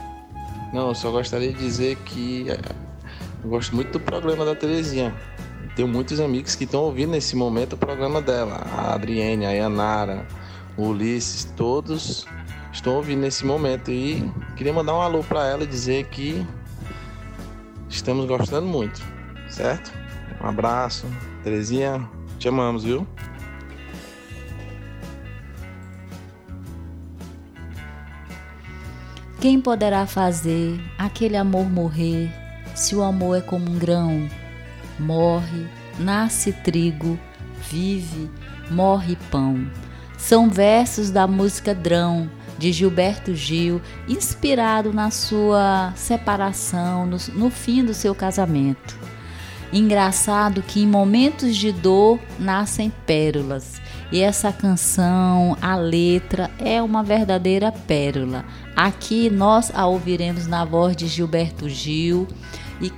Não, 0.73 0.89
eu 0.89 0.95
só 0.95 1.11
gostaria 1.11 1.53
de 1.53 1.59
dizer 1.59 1.97
que 1.97 2.51
é, 2.51 2.59
eu 3.45 3.51
gosto 3.51 3.77
muito 3.77 3.93
do 3.93 4.01
programa 4.01 4.47
da 4.47 4.55
Terezinha. 4.55 5.15
Tenho 5.77 5.87
muitos 5.87 6.21
amigos 6.21 6.55
que 6.55 6.65
estão 6.65 6.81
ouvindo 6.81 7.11
nesse 7.11 7.37
momento 7.37 7.75
o 7.75 7.77
programa 7.77 8.23
dela. 8.23 8.67
A 8.79 8.95
Adriene, 8.95 9.45
a 9.45 9.51
Yanara, 9.51 10.27
o 10.75 10.89
Ulisses, 10.89 11.45
todos 11.55 12.27
estão 12.73 12.95
ouvindo 12.95 13.21
nesse 13.21 13.45
momento. 13.45 13.91
E 13.91 14.27
queria 14.57 14.73
mandar 14.73 14.95
um 14.95 15.03
alô 15.03 15.23
para 15.23 15.47
ela 15.47 15.65
e 15.65 15.67
dizer 15.67 16.07
que 16.07 16.47
estamos 17.91 18.25
gostando 18.25 18.67
muito, 18.67 19.03
certo? 19.51 19.93
Um 20.43 20.49
abraço. 20.49 21.07
Terezinha, 21.45 22.09
te 22.39 22.49
amamos, 22.49 22.85
viu? 22.85 23.07
Quem 29.43 29.61
poderá 29.61 30.07
fazer 30.07 30.81
aquele 30.97 31.37
amor 31.37 31.69
morrer 31.69 32.31
se 32.77 32.95
o 32.95 33.03
amor 33.03 33.39
é 33.39 33.41
como 33.41 33.69
um 33.69 33.77
grão? 33.77 34.31
Morre, 35.01 35.67
nasce 35.99 36.53
trigo, 36.53 37.19
vive, 37.69 38.31
morre 38.71 39.19
pão. 39.33 39.69
São 40.17 40.49
versos 40.49 41.11
da 41.11 41.27
música 41.27 41.75
Drão, 41.75 42.31
de 42.57 42.71
Gilberto 42.71 43.35
Gil, 43.35 43.83
inspirado 44.07 44.93
na 44.93 45.11
sua 45.11 45.93
separação, 45.97 47.05
no, 47.05 47.17
no 47.35 47.51
fim 47.51 47.85
do 47.85 47.95
seu 47.95 48.15
casamento. 48.15 48.97
Engraçado 49.73 50.63
que 50.63 50.81
em 50.81 50.87
momentos 50.87 51.57
de 51.57 51.73
dor 51.73 52.21
nascem 52.39 52.93
pérolas. 53.05 53.82
E 54.13 54.21
essa 54.21 54.53
canção, 54.53 55.57
a 55.63 55.75
letra, 55.75 56.51
é 56.59 56.83
uma 56.83 57.03
verdadeira 57.03 57.73
pérola. 57.73 58.45
Aqui 58.77 59.31
nós 59.31 59.73
a 59.75 59.87
ouviremos 59.87 60.47
na 60.47 60.67
voz 60.67 60.95
de 60.95 61.07
Gilberto 61.07 61.67
Gil 61.67 62.29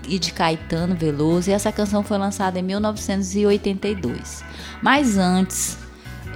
e, 0.08 0.18
de 0.18 0.32
Caetano 0.32 0.96
Veloso. 0.96 1.48
E 1.48 1.52
essa 1.52 1.70
canção 1.70 2.02
foi 2.02 2.18
lançada 2.18 2.58
em 2.58 2.62
1982. 2.62 4.44
Mas 4.82 5.16
antes, 5.16 5.78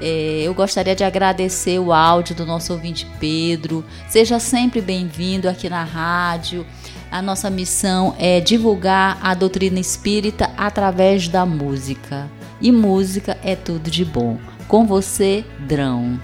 é, 0.00 0.42
eu 0.44 0.55
gostaria 0.55 0.94
de 0.94 1.03
agradecer 1.03 1.80
o 1.80 1.92
áudio 1.92 2.36
do 2.36 2.46
nosso 2.46 2.72
ouvinte 2.72 3.05
Pedro. 3.18 3.84
Seja 4.09 4.38
sempre 4.38 4.80
bem-vindo 4.80 5.48
aqui 5.48 5.68
na 5.68 5.82
rádio. 5.82 6.64
A 7.11 7.20
nossa 7.20 7.50
missão 7.50 8.14
é 8.16 8.38
divulgar 8.38 9.18
a 9.20 9.34
doutrina 9.34 9.80
espírita 9.80 10.53
através 10.57 11.26
da 11.26 11.44
música. 11.44 12.30
E 12.61 12.70
música 12.70 13.36
é 13.42 13.57
tudo 13.57 13.90
de 13.90 14.05
bom. 14.05 14.38
Com 14.68 14.84
você, 14.84 15.46
Drão. 15.60 16.20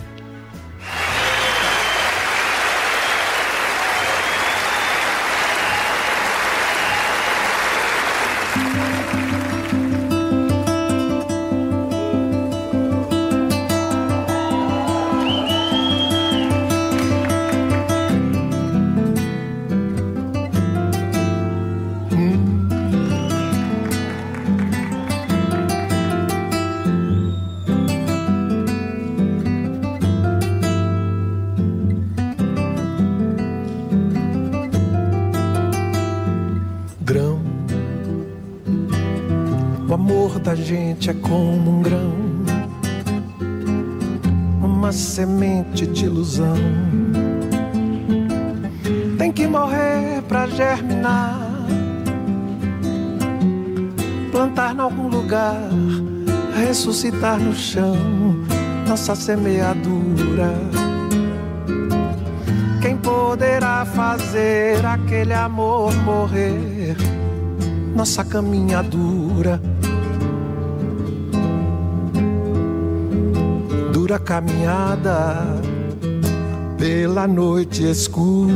É 41.11 41.15
como 41.15 41.79
um 41.79 41.83
grão, 41.83 42.15
uma 44.63 44.91
semente 44.91 45.87
de 45.87 46.07
ilusão. 46.07 46.57
Tem 49.19 49.31
que 49.31 49.47
morrer 49.47 50.23
pra 50.29 50.47
germinar, 50.47 51.39
plantar 54.33 54.75
em 54.75 54.81
algum 54.81 55.09
lugar, 55.09 55.61
ressuscitar 56.57 57.39
no 57.39 57.55
chão 57.55 57.97
nossa 58.89 59.15
semeadura. 59.15 60.55
Quem 62.81 62.97
poderá 62.97 63.85
fazer 63.85 64.85
aquele 64.85 65.33
amor 65.33 65.95
morrer? 65.97 66.97
Nossa 67.95 68.25
caminhadura. 68.25 69.74
Dura 74.15 74.19
caminhada 74.19 75.45
pela 76.79 77.27
noite 77.27 77.83
escura. 77.83 78.55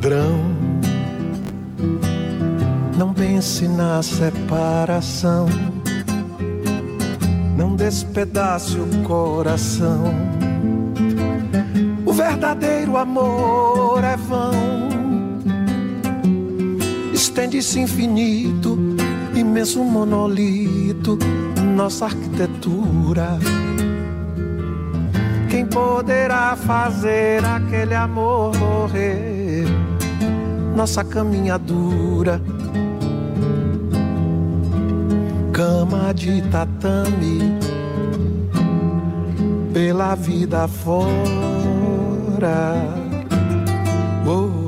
Grão, 0.00 0.38
não 2.96 3.12
pense 3.12 3.66
na 3.66 4.00
separação, 4.00 5.48
despedace 7.88 8.76
o 8.78 9.02
coração. 9.02 10.12
O 12.04 12.12
verdadeiro 12.12 12.98
amor 12.98 14.04
é 14.04 14.14
vão, 14.14 14.52
estende-se 17.14 17.80
infinito, 17.80 18.78
imenso 19.34 19.82
monolito, 19.82 21.18
nossa 21.74 22.04
arquitetura. 22.04 23.38
Quem 25.48 25.64
poderá 25.64 26.56
fazer 26.56 27.42
aquele 27.42 27.94
amor 27.94 28.54
morrer? 28.58 29.64
Nossa 30.76 31.02
caminhadura, 31.02 32.38
cama 35.52 36.12
de 36.12 36.42
tatame, 36.42 37.67
pela 39.78 40.16
vida 40.16 40.66
fora. 40.66 41.06
Oh. 44.26 44.58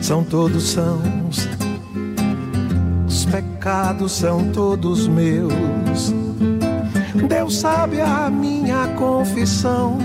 são 0.00 0.22
todos 0.22 0.62
sãos, 0.68 1.48
os 3.08 3.24
pecados 3.24 4.12
são 4.12 4.52
todos 4.52 5.08
meus. 5.08 6.25
Deus 7.28 7.58
sabe 7.58 8.00
a 8.00 8.28
minha 8.30 8.88
confissão. 8.96 9.98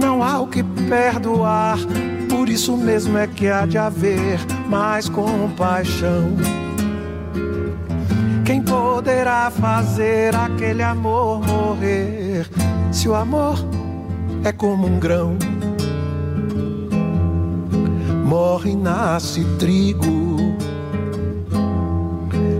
Não 0.00 0.22
há 0.22 0.40
o 0.40 0.46
que 0.46 0.62
perdoar, 0.88 1.78
por 2.28 2.48
isso 2.48 2.76
mesmo 2.76 3.18
é 3.18 3.26
que 3.26 3.48
há 3.48 3.66
de 3.66 3.78
haver 3.78 4.38
mais 4.68 5.08
compaixão. 5.08 6.36
Quem 8.44 8.62
poderá 8.62 9.50
fazer 9.50 10.34
aquele 10.34 10.82
amor 10.82 11.40
morrer? 11.46 12.46
Se 12.90 13.08
o 13.08 13.14
amor 13.14 13.58
é 14.44 14.52
como 14.52 14.86
um 14.86 14.98
grão 14.98 15.36
morre, 18.28 18.76
nasce 18.76 19.42
trigo, 19.58 20.54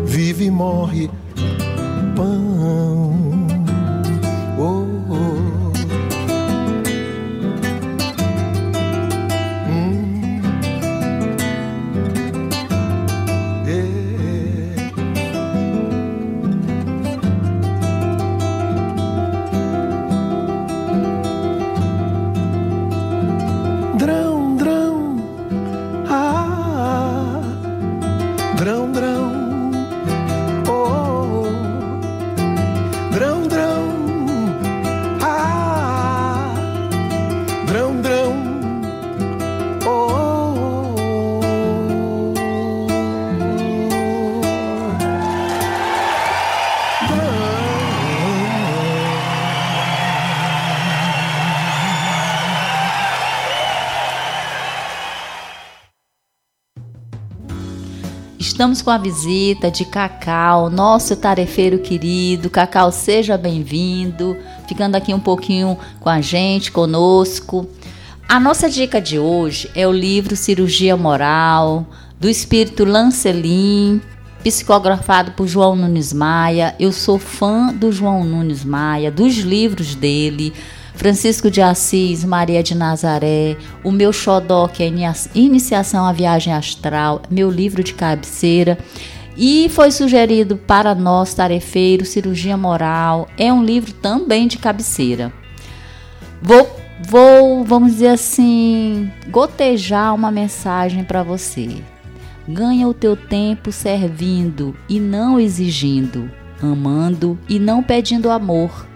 vive 0.06 0.50
morre 0.50 1.07
Estamos 58.58 58.82
com 58.82 58.90
a 58.90 58.98
visita 58.98 59.70
de 59.70 59.84
Cacau, 59.84 60.68
nosso 60.68 61.14
tarefeiro 61.14 61.78
querido. 61.78 62.50
Cacau, 62.50 62.90
seja 62.90 63.38
bem-vindo. 63.38 64.36
Ficando 64.66 64.96
aqui 64.96 65.14
um 65.14 65.20
pouquinho 65.20 65.78
com 66.00 66.08
a 66.08 66.20
gente, 66.20 66.72
conosco. 66.72 67.68
A 68.28 68.40
nossa 68.40 68.68
dica 68.68 69.00
de 69.00 69.16
hoje 69.16 69.70
é 69.76 69.86
o 69.86 69.92
livro 69.92 70.34
Cirurgia 70.34 70.96
Moral, 70.96 71.86
do 72.18 72.28
espírito 72.28 72.84
Lancelin, 72.84 74.02
psicografado 74.42 75.30
por 75.36 75.46
João 75.46 75.76
Nunes 75.76 76.12
Maia. 76.12 76.74
Eu 76.80 76.90
sou 76.90 77.16
fã 77.16 77.72
do 77.72 77.92
João 77.92 78.24
Nunes 78.24 78.64
Maia, 78.64 79.08
dos 79.08 79.36
livros 79.36 79.94
dele. 79.94 80.52
Francisco 80.98 81.48
de 81.48 81.62
Assis, 81.62 82.24
Maria 82.24 82.60
de 82.60 82.74
Nazaré, 82.74 83.56
o 83.84 83.92
meu 83.92 84.12
xodó, 84.12 84.66
que 84.66 84.82
é 84.82 84.92
Iniciação 85.32 86.04
à 86.04 86.12
Viagem 86.12 86.52
Astral, 86.52 87.22
meu 87.30 87.48
livro 87.48 87.84
de 87.84 87.94
cabeceira. 87.94 88.76
E 89.36 89.68
foi 89.68 89.92
sugerido 89.92 90.56
para 90.56 90.96
nós, 90.96 91.32
tarefeiro, 91.32 92.04
Cirurgia 92.04 92.56
Moral. 92.56 93.28
É 93.38 93.52
um 93.52 93.62
livro 93.62 93.92
também 93.92 94.48
de 94.48 94.58
cabeceira. 94.58 95.32
Vou, 96.42 96.68
vou 97.08 97.62
vamos 97.62 97.92
dizer 97.92 98.08
assim, 98.08 99.08
gotejar 99.28 100.12
uma 100.12 100.32
mensagem 100.32 101.04
para 101.04 101.22
você. 101.22 101.76
Ganha 102.48 102.88
o 102.88 102.94
teu 102.94 103.16
tempo 103.16 103.70
servindo 103.70 104.74
e 104.88 104.98
não 104.98 105.38
exigindo, 105.38 106.28
amando 106.60 107.38
e 107.48 107.60
não 107.60 107.84
pedindo 107.84 108.32
amor 108.32 108.88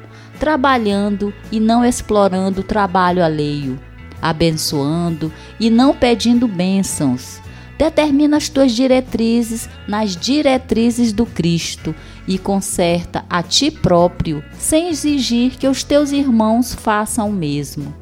trabalhando 0.43 1.33
e 1.53 1.61
não 1.61 1.85
explorando 1.85 2.63
o 2.63 2.65
trabalho 2.65 3.23
alheio, 3.23 3.79
abençoando 4.21 5.33
e 5.61 5.71
não 5.71 5.95
pedindo 5.95 6.49
bênçãos. 6.49 7.41
Determina 7.79 8.39
as 8.39 8.49
tuas 8.49 8.73
diretrizes 8.73 9.69
nas 9.87 10.17
diretrizes 10.17 11.13
do 11.13 11.25
Cristo 11.25 11.95
e 12.27 12.41
conserta 12.41 13.25
a 13.31 13.41
ti 13.41 13.71
próprio, 13.71 14.43
sem 14.59 14.89
exigir 14.89 15.53
que 15.53 15.69
os 15.69 15.85
teus 15.85 16.11
irmãos 16.11 16.75
façam 16.75 17.29
o 17.29 17.33
mesmo. 17.33 17.95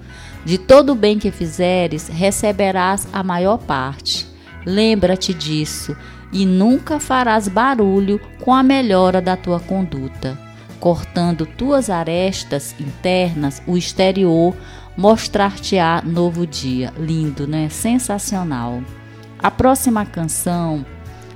De 0.43 0.57
todo 0.57 0.93
o 0.93 0.95
bem 0.95 1.19
que 1.19 1.31
fizeres, 1.31 2.09
receberás 2.09 3.07
a 3.13 3.23
maior 3.23 3.59
parte. 3.59 4.27
Lembra-te 4.65 5.35
disso 5.35 5.95
e 6.33 6.47
nunca 6.47 6.99
farás 6.99 7.49
barulho 7.49 8.19
com 8.41 8.55
a 8.55 8.63
melhora 8.63 9.21
da 9.21 9.37
tua 9.37 9.61
conduta 9.61 10.49
cortando 10.81 11.47
tuas 11.47 11.91
arestas 11.91 12.75
internas, 12.81 13.63
o 13.67 13.77
exterior 13.77 14.57
mostrar-te-á 14.97 16.03
novo 16.05 16.47
dia. 16.47 16.93
Lindo, 16.99 17.47
né? 17.47 17.69
Sensacional. 17.69 18.83
A 19.39 19.51
próxima 19.51 20.05
canção 20.05 20.85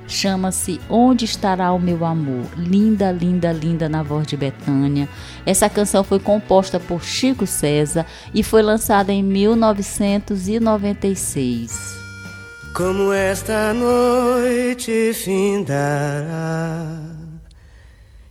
chama-se 0.07 0.79
Onde 0.89 1.25
Estará 1.25 1.71
o 1.71 1.79
Meu 1.79 2.05
Amor? 2.05 2.45
Linda, 2.57 3.11
linda, 3.11 3.51
linda 3.51 3.89
na 3.89 4.03
voz 4.03 4.27
de 4.27 4.37
Betânia. 4.37 5.09
Essa 5.45 5.69
canção 5.69 6.03
foi 6.03 6.19
composta 6.19 6.79
por 6.79 7.03
Chico 7.03 7.47
César 7.47 8.05
e 8.33 8.43
foi 8.43 8.61
lançada 8.61 9.13
em 9.13 9.23
1996. 9.23 11.95
Como 12.73 13.13
esta 13.13 13.73
noite 13.73 15.13
findará 15.13 17.15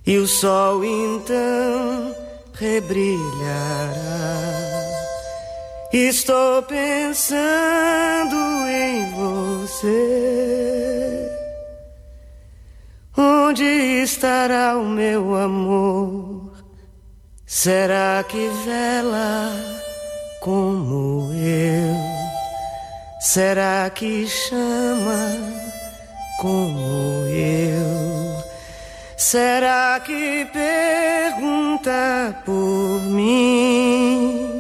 e 0.06 0.18
o 0.18 0.26
sol 0.26 0.84
então 0.84 2.14
rebrilhará. 2.52 3.94
Estou 5.92 6.62
pensando 6.62 8.36
em 8.68 9.10
você. 9.12 10.44
Onde 13.16 13.64
estará 13.64 14.76
o 14.76 14.84
meu 14.88 15.36
amor? 15.36 16.52
Será 17.46 18.24
que 18.28 18.48
vela 18.64 19.52
como 20.40 21.30
eu? 21.32 21.94
Será 23.20 23.88
que 23.90 24.26
chama 24.26 25.38
como 26.40 27.24
eu? 27.28 28.33
Será 29.26 29.98
que 30.04 30.46
pergunta 30.52 32.42
por 32.44 33.00
mim? 33.04 34.50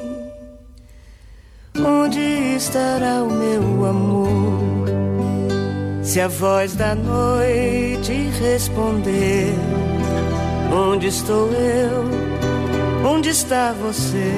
Onde 1.76 2.56
estará 2.56 3.22
o 3.22 3.30
meu 3.30 3.84
amor? 3.84 4.86
Se 6.02 6.18
a 6.18 6.28
voz 6.28 6.74
da 6.76 6.94
noite 6.94 8.30
responder: 8.40 9.52
Onde 10.72 11.08
estou 11.08 11.52
eu? 11.52 12.08
Onde 13.06 13.28
está 13.28 13.74
você? 13.74 14.32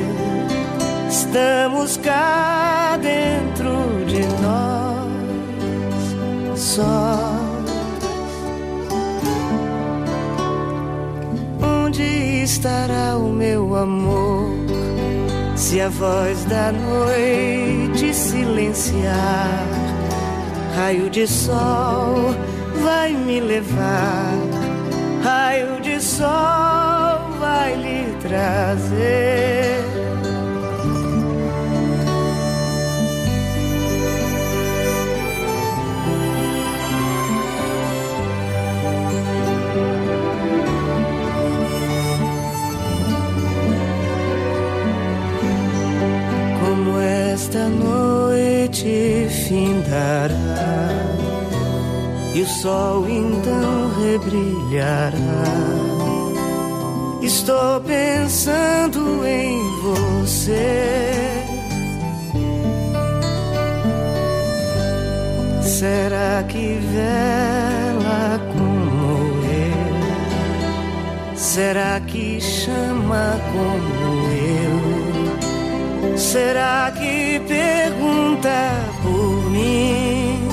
Estamos 1.09 1.99
cá 1.99 2.99
dentro 3.01 4.05
de 4.07 4.27
nós 4.43 5.07
só. 6.59 7.36
Estará 12.47 13.17
o 13.19 13.29
meu 13.33 13.75
amor? 13.75 14.55
Se 15.57 15.81
a 15.81 15.89
voz 15.89 16.45
da 16.45 16.71
noite 16.71 18.15
silenciar, 18.15 19.67
raio 20.77 21.11
de 21.11 21.27
sol 21.27 22.37
vai 22.85 23.13
me 23.15 23.41
levar, 23.41 24.33
raio 25.25 25.81
de 25.81 26.01
sol 26.01 27.19
vai 27.41 27.75
lhe 27.75 28.15
trazer. 28.21 29.83
Esta 47.57 47.69
noite 47.69 49.29
findará 49.49 50.35
e 52.35 52.43
o 52.43 52.47
sol 52.47 53.09
então 53.09 53.91
rebrilhará. 53.99 55.17
Estou 57.23 57.81
pensando 57.81 59.27
em 59.27 59.59
você. 59.81 61.43
Será 65.63 66.45
que 66.47 66.79
vela 66.93 68.39
como 68.53 69.43
eu? 69.45 69.77
Será 71.35 72.01
que 72.01 72.39
chama 72.39 73.41
como 73.53 74.29
eu? 74.31 75.07
Será 76.19 76.91
pergunta 78.37 78.85
por 79.03 79.51
mim? 79.51 80.49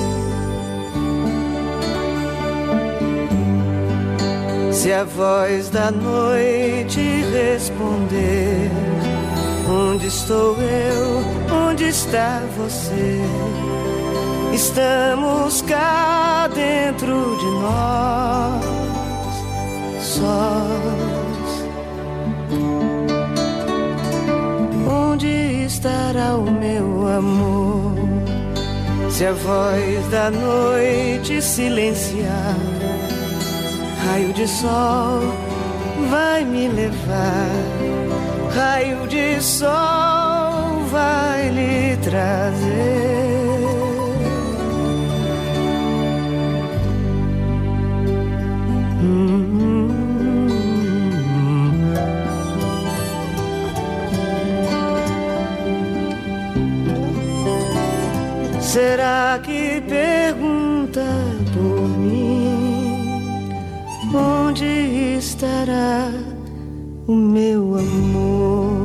Se 4.72 4.92
a 4.92 5.04
voz 5.04 5.70
da 5.70 5.90
noite 5.90 7.24
responder: 7.32 8.70
Onde 9.68 10.06
estou 10.06 10.56
eu? 10.60 11.24
Onde 11.70 11.88
está 11.88 12.42
você? 12.56 13.20
Estamos 14.52 15.62
cá 15.62 16.48
dentro 16.54 17.36
de 17.38 17.46
nós, 17.60 18.64
só. 20.00 21.23
Estará 25.84 26.34
o 26.34 26.50
meu 26.50 27.06
amor? 27.06 27.92
Se 29.10 29.26
a 29.26 29.32
voz 29.32 30.08
da 30.10 30.30
noite 30.30 31.42
silenciar, 31.42 32.56
raio 34.06 34.32
de 34.32 34.48
sol 34.48 35.20
vai 36.10 36.42
me 36.42 36.68
levar, 36.68 37.50
raio 38.56 39.06
de 39.08 39.42
sol 39.42 40.80
vai 40.90 41.50
lhe 41.50 41.96
trazer. 41.98 42.93
Estará 65.44 66.10
o 67.06 67.14
meu 67.14 67.78
amor? 67.78 68.82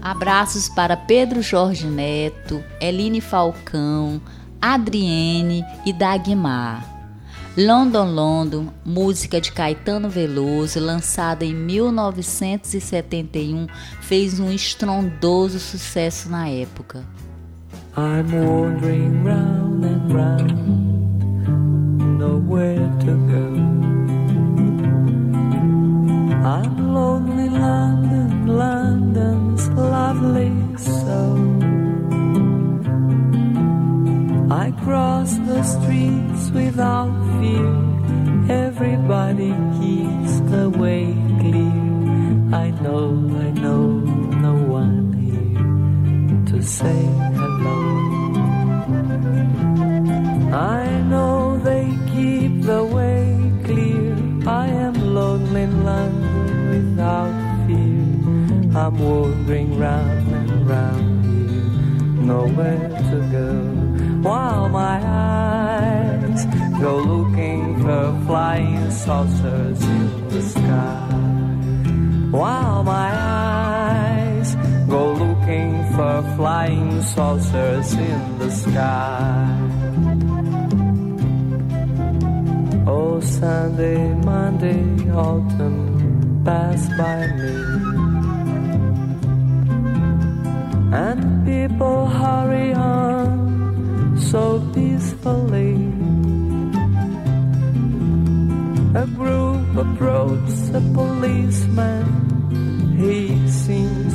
Abraços 0.00 0.70
para 0.70 0.96
Pedro 0.96 1.42
Jorge 1.42 1.86
Neto, 1.86 2.64
Eline 2.80 3.20
Falcão, 3.20 4.18
Adriene 4.60 5.64
e 5.84 5.92
Dagmar. 5.92 6.90
London 7.54 8.10
London, 8.10 8.68
música 8.82 9.38
de 9.38 9.52
Caetano 9.52 10.08
Veloso, 10.08 10.80
lançada 10.80 11.44
em 11.44 11.52
1971, 11.52 13.66
fez 14.00 14.40
um 14.40 14.50
estrondoso 14.50 15.58
sucesso 15.58 16.30
na 16.30 16.48
época. 16.48 17.04
I'm 17.94 18.32
wandering 18.32 19.22
round 19.22 19.84
and 19.84 20.14
round, 20.14 22.18
nowhere 22.18 22.88
to 23.00 23.16
go. 23.28 23.46
I'm 26.48 26.94
lonely 26.94 27.50
London, 27.50 28.46
London's 28.46 29.68
lovely 29.68 30.54
so. 30.78 31.36
I 34.50 34.70
cross 34.84 35.36
the 35.36 35.62
streets 35.62 36.48
without 36.50 37.12
fear. 37.40 37.76
Everybody 38.48 39.54
keeps 39.78 40.40
the 40.50 40.70
way 40.70 41.12
clear. 41.40 41.72
I 42.54 42.70
know, 42.80 43.10
I 43.38 43.50
know, 43.60 44.01
say 46.64 47.02
hello. 47.34 47.78
I 50.52 51.00
know 51.10 51.58
they 51.58 51.86
keep 52.12 52.62
the 52.62 52.84
way 52.84 53.52
clear. 53.64 54.16
I 54.46 54.66
am 54.68 54.94
lonely 55.14 55.66
London 55.66 56.70
without 56.70 57.34
fear. 57.66 58.78
I'm 58.78 58.98
wandering 58.98 59.78
round 59.78 60.28
and 60.28 60.68
round 60.68 61.24
here, 61.26 62.24
nowhere 62.24 62.88
to 63.10 63.18
go 63.30 63.48
while 64.22 64.68
my 64.68 65.00
eyes 65.04 66.44
go 66.80 66.98
looking 66.98 67.82
for 67.82 68.16
flying 68.26 68.90
saucers 68.90 69.82
in 69.82 70.28
the 70.28 70.42
sky. 70.42 71.08
While 72.30 72.84
my 72.84 73.10
eyes 73.12 73.41
flying 76.36 77.02
saucers 77.02 77.92
in 77.94 78.38
the 78.38 78.50
sky. 78.50 79.58
Oh, 82.86 83.20
Sunday, 83.20 84.14
Monday, 84.24 85.10
autumn 85.10 86.42
pass 86.44 86.88
by 86.98 87.26
me. 87.38 87.54
And 90.92 91.46
people 91.46 92.06
hurry 92.06 92.74
on 92.74 94.18
so 94.18 94.60
peacefully. 94.74 95.74
A 98.94 99.06
group 99.06 99.76
approaches 99.76 100.70
a 100.70 100.80
policeman. 100.92 102.04
He 102.98 103.48
seemed 103.48 104.12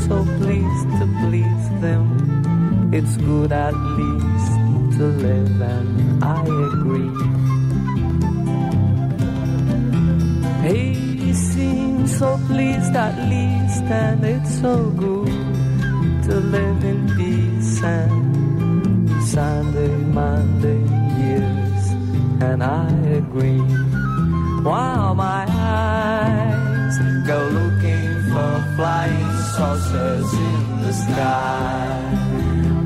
It's 2.97 3.15
good 3.17 3.51
at 3.51 3.75
least 3.99 4.53
to 4.97 5.05
live, 5.25 5.61
and 5.61 6.23
I 6.23 6.41
agree. 6.71 7.13
He 10.67 11.31
seems 11.31 12.17
so 12.17 12.39
pleased 12.47 12.95
at 12.95 13.15
least, 13.29 13.83
and 13.83 14.25
it's 14.25 14.61
so 14.61 14.89
good 15.05 15.29
to 16.27 16.35
live 16.55 16.83
in 16.83 16.99
peace 17.15 17.83
and 17.83 19.11
Sunday, 19.21 19.95
Monday 20.21 20.81
years, 21.21 21.83
and 22.41 22.63
I 22.63 22.89
agree. 23.21 23.61
While 24.63 25.13
my 25.13 25.45
eyes 25.47 26.97
go 27.27 27.39
looking 27.59 28.09
for 28.31 28.53
flying 28.75 29.31
saucers 29.53 30.33
in 30.33 30.81
the 30.81 30.93
sky. 30.93 32.16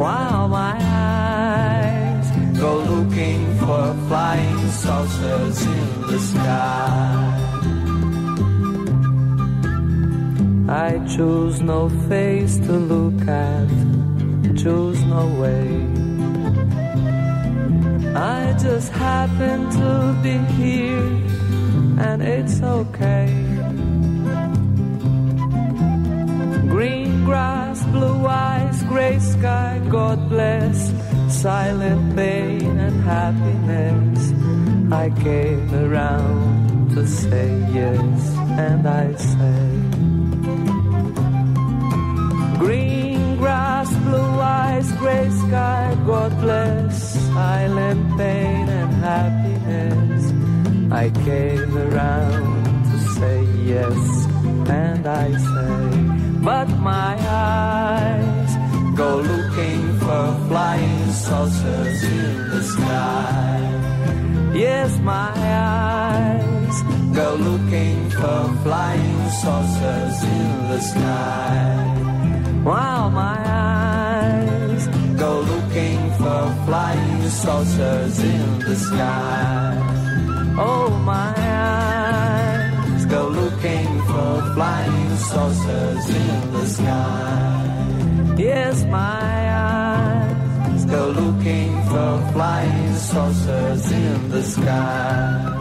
While 0.01 0.47
my 0.47 0.77
eyes 0.81 2.27
go 2.59 2.71
looking 2.93 3.41
for 3.59 3.83
flying 4.07 4.71
saucers 4.71 5.61
in 5.61 6.01
the 6.09 6.19
sky. 6.19 7.37
I 10.87 10.89
choose 11.15 11.61
no 11.61 11.87
face 12.09 12.57
to 12.65 12.73
look 12.93 13.27
at, 13.27 13.69
choose 14.57 14.99
no 15.03 15.23
way. 15.41 15.69
I 18.15 18.57
just 18.57 18.91
happen 18.93 19.69
to 19.81 19.91
be 20.23 20.35
here, 20.57 21.11
and 22.07 22.23
it's 22.23 22.59
okay. 22.63 23.29
Green 26.73 27.23
grass, 27.23 27.60
blue 27.91 28.25
eyes, 28.25 28.83
gray 28.83 29.19
sky, 29.19 29.81
God 29.89 30.29
bless, 30.29 30.77
silent 31.29 32.15
pain 32.15 32.79
and 32.79 33.03
happiness. 33.03 34.33
I 34.91 35.09
came 35.21 35.73
around 35.73 36.91
to 36.95 37.07
say 37.07 37.49
yes, 37.71 38.19
and 38.67 38.87
I 38.87 39.15
say. 39.15 39.63
Green 42.59 43.37
grass, 43.37 43.89
blue 44.07 44.33
eyes, 44.59 44.91
gray 44.93 45.29
sky, 45.29 45.97
God 46.05 46.31
bless, 46.41 46.95
silent 47.33 48.17
pain 48.17 48.69
and 48.79 48.93
happiness. 49.09 50.23
I 50.91 51.09
came 51.25 51.77
around 51.77 52.83
to 52.91 52.97
say 53.17 53.39
yes, 53.73 53.99
and 54.69 55.07
I 55.07 55.31
say, 55.31 55.60
but 56.41 56.67
my 56.79 57.15
eyes 57.27 58.51
go 58.95 59.17
looking 59.17 59.99
for 59.99 60.25
flying 60.47 61.11
saucers 61.11 62.03
in 62.03 62.49
the 62.49 62.63
sky. 62.63 63.59
Yes, 64.53 64.97
my 64.99 65.31
eyes 65.35 66.81
go 67.13 67.35
looking 67.35 68.09
for 68.09 68.41
flying 68.63 69.29
saucers 69.41 70.23
in 70.23 70.67
the 70.71 70.79
sky. 70.81 71.85
While 72.63 73.11
my 73.11 73.39
eyes 73.45 74.87
go 75.17 75.41
looking 75.41 75.99
for 76.19 76.41
flying 76.65 77.29
saucers 77.29 78.19
in 78.19 78.59
the 78.59 78.75
sky. 78.75 79.77
Oh, 80.57 80.89
my 81.05 81.33
eyes 81.37 83.05
go 83.05 83.27
looking 83.27 83.87
for 84.09 84.53
flying 84.55 85.00
saucers 85.21 86.09
in 86.09 86.53
the 86.53 86.65
sky. 86.67 88.35
Yes, 88.37 88.83
my 88.85 89.31
eyes 89.69 90.85
go 90.85 91.09
looking 91.21 91.71
for 91.83 92.11
flying 92.33 92.95
saucers 92.95 93.91
in 93.91 94.29
the 94.29 94.43
sky. 94.43 95.51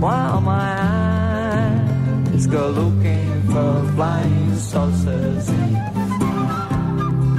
While 0.00 0.40
my 0.40 0.70
eyes 0.80 2.46
go 2.46 2.70
looking 2.70 3.42
for 3.52 3.72
flying 3.94 4.54
saucers 4.56 5.48
in 5.48 5.76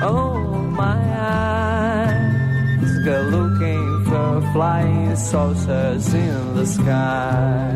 Oh, 0.02 0.38
my 0.84 1.02
eyes 1.18 2.92
go 3.04 3.18
looking 3.36 4.06
for 4.06 4.42
flying 4.54 5.16
saucers 5.16 6.14
in 6.14 6.56
the 6.56 6.66
sky. 6.66 7.72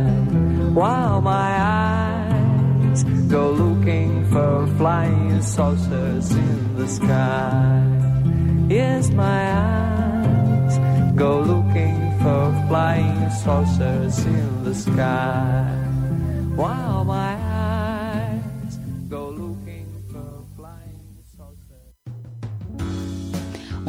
While 0.74 1.22
my 1.22 1.50
eyes 1.60 1.71
go 3.28 3.52
looking 3.52 4.26
for 4.32 4.68
flying 4.78 5.42
saucers 5.42 6.32
in 6.32 6.76
the 6.76 6.88
sky. 6.88 7.84
Yes, 8.70 9.10
my 9.10 9.42
eyes 9.54 10.78
go 11.16 11.42
looking 11.42 12.00
for 12.20 12.44
flying 12.68 13.30
saucers 13.44 14.26
in 14.26 14.64
the 14.64 14.76
sky. 14.76 15.91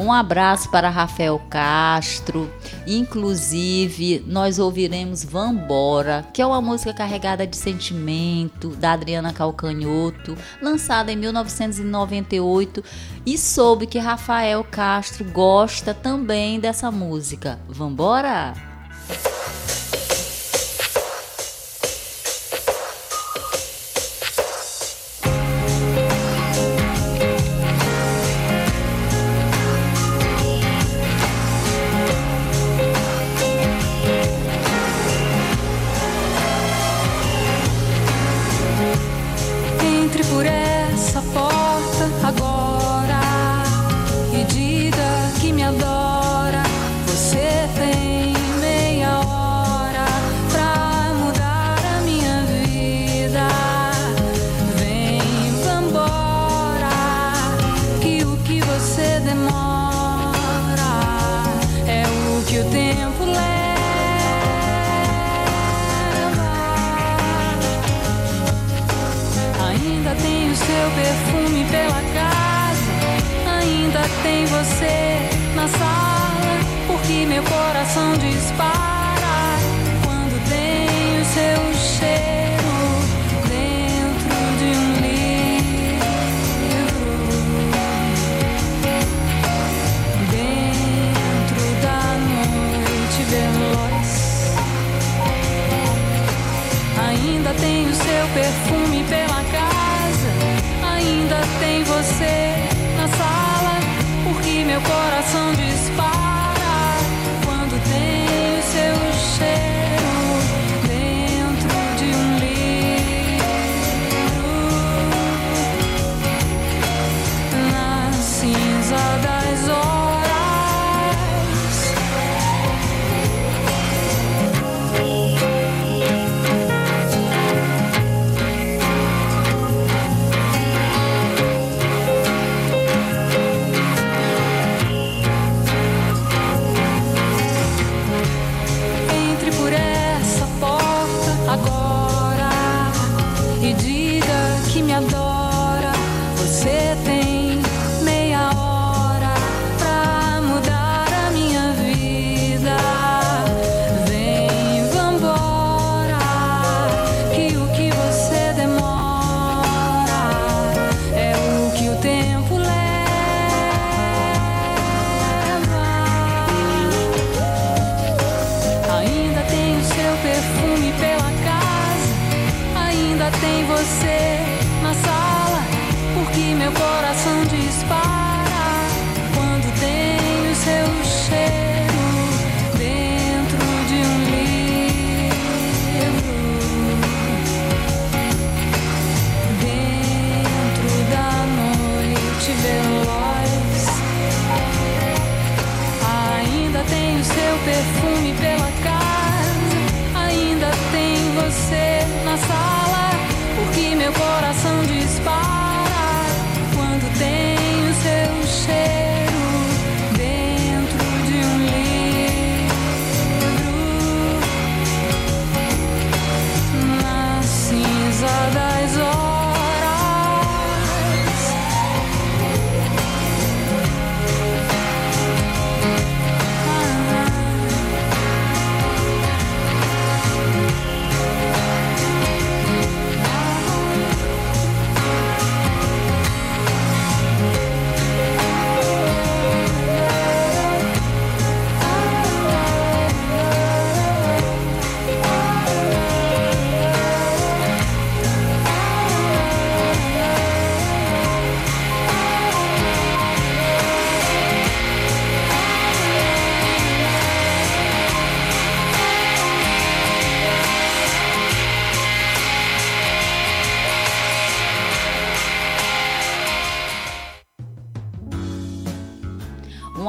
Um 0.03 0.11
abraço 0.11 0.69
para 0.69 0.89
Rafael 0.89 1.39
Castro. 1.49 2.53
Inclusive, 2.85 4.21
nós 4.27 4.59
ouviremos 4.59 5.23
Vambora, 5.23 6.27
que 6.33 6.41
é 6.41 6.45
uma 6.45 6.59
música 6.59 6.93
carregada 6.93 7.47
de 7.47 7.55
sentimento, 7.55 8.67
da 8.75 8.91
Adriana 8.91 9.31
Calcanhoto, 9.31 10.37
lançada 10.61 11.09
em 11.09 11.15
1998, 11.15 12.83
e 13.25 13.37
soube 13.37 13.87
que 13.87 13.97
Rafael 13.97 14.61
Castro 14.69 15.23
gosta 15.23 15.93
também 15.93 16.59
dessa 16.59 16.91
música. 16.91 17.57
Vambora? 17.69 18.72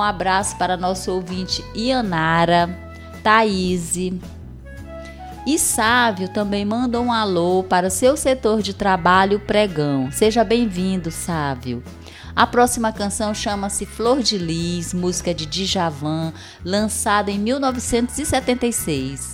Abraço 0.04 0.56
para 0.56 0.76
nosso 0.76 1.10
ouvinte 1.10 1.64
Ianara, 1.74 2.68
Thaís. 3.22 3.96
E 5.46 5.58
Sávio 5.58 6.28
também 6.28 6.64
manda 6.64 7.00
um 7.00 7.12
alô 7.12 7.64
para 7.64 7.90
seu 7.90 8.16
setor 8.16 8.62
de 8.62 8.72
trabalho 8.72 9.40
pregão. 9.40 10.10
Seja 10.12 10.44
bem-vindo, 10.44 11.10
Sávio. 11.10 11.82
A 12.36 12.46
próxima 12.46 12.92
canção 12.92 13.34
chama-se 13.34 13.86
Flor 13.86 14.20
de 14.22 14.38
Lis, 14.38 14.94
música 14.94 15.34
de 15.34 15.46
Djavan, 15.46 16.32
lançada 16.64 17.30
em 17.30 17.38
1976. 17.38 19.33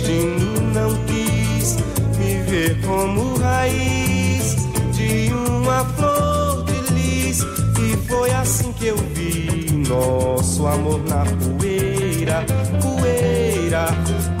Destino 0.00 0.60
não 0.72 0.94
quis 1.04 1.76
me 2.16 2.42
ver 2.44 2.80
como 2.80 3.36
raiz 3.36 4.56
de 4.92 5.30
uma 5.32 5.84
flor 5.84 6.64
de 6.64 6.92
lis. 6.94 7.40
E 7.42 7.96
foi 8.08 8.30
assim 8.30 8.72
que 8.72 8.86
eu 8.86 8.96
vi 8.96 9.70
nosso 9.86 10.66
amor 10.66 11.00
na 11.06 11.24
poeira, 11.36 12.44
poeira, 12.80 13.86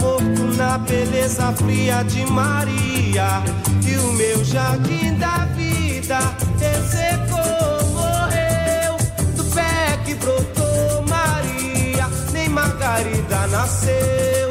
morto 0.00 0.56
na 0.56 0.78
beleza 0.78 1.52
fria 1.52 2.02
de 2.04 2.24
Maria. 2.24 3.42
E 3.86 3.96
o 3.96 4.12
meu 4.14 4.42
jardim 4.42 5.14
da 5.18 5.44
vida 5.56 6.20
ressecou, 6.58 7.86
morreu. 7.92 8.96
Do 9.36 9.44
pé 9.54 9.98
que 10.06 10.14
brotou 10.14 11.04
Maria, 11.06 12.08
nem 12.32 12.48
Margarida 12.48 13.46
nasceu. 13.48 14.49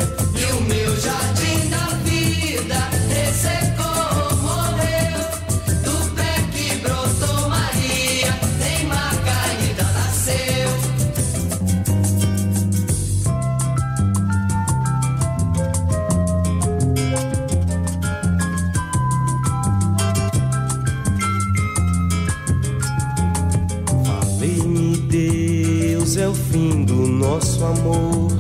Amor. 27.72 28.32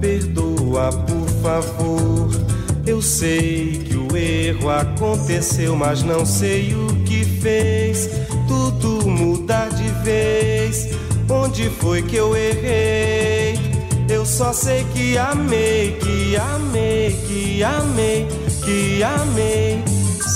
Perdoa, 0.00 0.90
por 0.92 1.28
favor. 1.42 2.30
Eu 2.86 3.00
sei 3.00 3.78
que 3.84 3.96
o 3.96 4.16
erro 4.16 4.68
aconteceu, 4.70 5.76
mas 5.76 6.02
não 6.02 6.26
sei 6.26 6.74
o 6.74 6.88
que 7.04 7.24
fez. 7.24 8.10
Tudo 8.48 9.08
mudar 9.08 9.68
de 9.70 9.88
vez. 10.04 10.88
Onde 11.28 11.70
foi 11.70 12.02
que 12.02 12.16
eu 12.16 12.36
errei? 12.36 13.58
Eu 14.08 14.26
só 14.26 14.52
sei 14.52 14.84
que 14.92 15.16
amei, 15.16 15.96
que 16.00 16.36
amei, 16.36 17.16
que 17.26 17.62
amei, 17.62 18.26
que 18.64 19.02
amei. 19.02 19.82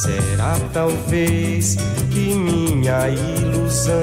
Será 0.02 0.56
talvez 0.72 1.76
que 2.10 2.34
minha 2.34 3.08
ilusão 3.08 3.94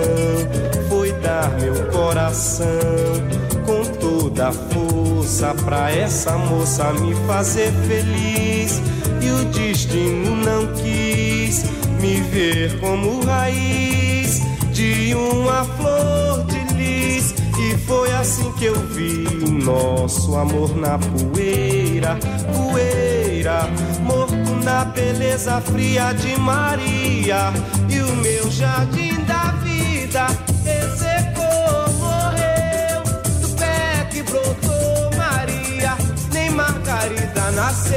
foi 0.89 1.11
dar 1.13 1.49
meu 1.59 1.73
coração 1.91 3.32
toda 4.33 4.51
força 4.51 5.53
pra 5.63 5.91
essa 5.91 6.37
moça 6.37 6.91
me 6.93 7.13
fazer 7.27 7.71
feliz. 7.87 8.81
E 9.21 9.29
o 9.29 9.45
destino 9.45 10.35
não 10.35 10.67
quis 10.73 11.65
me 12.01 12.19
ver 12.21 12.79
como 12.79 13.23
raiz 13.25 14.41
de 14.71 15.13
uma 15.13 15.63
flor 15.63 16.43
de 16.45 16.73
lis. 16.73 17.35
E 17.59 17.77
foi 17.85 18.11
assim 18.13 18.51
que 18.53 18.65
eu 18.65 18.75
vi 18.87 19.23
nosso 19.63 20.35
amor 20.35 20.75
na 20.75 20.97
poeira, 20.97 22.17
poeira, 22.53 23.69
morto 24.01 24.51
na 24.63 24.83
beleza 24.85 25.61
fria 25.61 26.11
de 26.13 26.35
Maria. 26.39 27.53
E 27.87 27.99
o 27.99 28.15
meu 28.17 28.49
jardim 28.51 29.12
nasceu. 37.73 37.95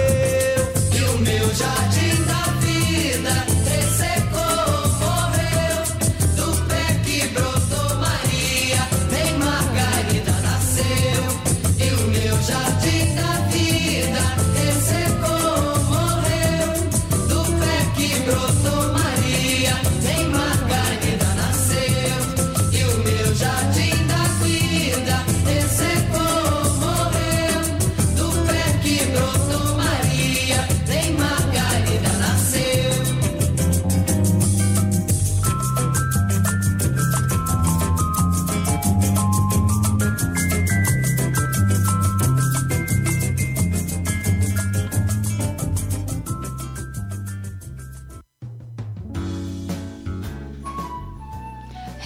E 0.94 1.02
o 1.02 1.18
meu 1.18 1.54
jardim 1.54 2.05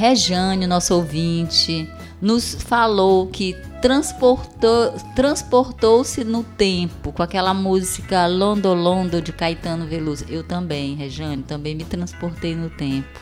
Rejane, 0.01 0.67
nosso 0.67 0.95
ouvinte, 0.95 1.87
nos 2.23 2.55
falou 2.55 3.27
que 3.27 3.55
transportou 3.83 4.95
transportou-se 5.15 6.25
no 6.25 6.43
tempo 6.43 7.13
com 7.13 7.23
aquela 7.23 7.53
música 7.53 8.27
Londo 8.27 8.73
Londo 8.73 9.21
de 9.21 9.31
Caetano 9.31 9.87
Veloso. 9.87 10.25
Eu 10.27 10.43
também, 10.43 10.95
Rejane, 10.95 11.43
também 11.43 11.75
me 11.75 11.85
transportei 11.85 12.57
no 12.57 12.71
tempo. 12.71 13.21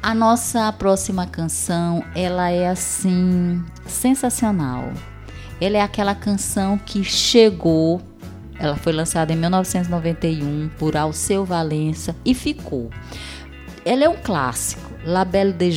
A 0.00 0.14
nossa 0.14 0.72
próxima 0.72 1.26
canção, 1.26 2.04
ela 2.14 2.48
é 2.48 2.68
assim 2.68 3.60
sensacional. 3.88 4.92
Ela 5.60 5.78
é 5.78 5.80
aquela 5.80 6.14
canção 6.14 6.78
que 6.78 7.02
chegou, 7.02 8.00
ela 8.56 8.76
foi 8.76 8.92
lançada 8.92 9.32
em 9.32 9.36
1991 9.36 10.70
por 10.78 10.96
Alceu 10.96 11.44
Valença 11.44 12.14
e 12.24 12.34
ficou. 12.34 12.88
Ela 13.84 14.04
é 14.04 14.08
um 14.08 14.16
clássico, 14.16 14.89
La 15.04 15.24
Belle 15.24 15.56
de 15.56 15.70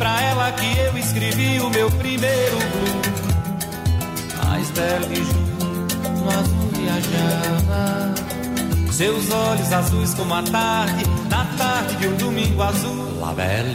pra 0.00 0.18
ela 0.22 0.50
que 0.52 0.78
eu 0.78 0.96
escrevi 0.96 1.60
o 1.60 1.68
meu 1.68 1.90
primeiro 1.90 2.56
blues. 2.56 3.10
Belle 4.70 5.06
de 5.08 5.16
Jour 5.16 5.44
no 6.16 6.30
azul 6.30 6.70
viajava. 6.72 8.14
Seus 8.92 9.30
olhos 9.30 9.72
azuis 9.72 10.14
como 10.14 10.34
a 10.34 10.42
tarde, 10.42 11.04
na 11.28 11.44
tarde 11.58 11.96
de 11.96 12.08
um 12.08 12.16
domingo 12.16 12.62
azul. 12.62 13.20
La 13.20 13.32
Belle 13.34 13.74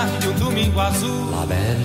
tarde 0.00 0.18
de 0.18 0.28
um 0.28 0.38
domingo 0.38 0.80
azul. 0.80 1.30
La 1.30 1.44
Belle 1.44 1.84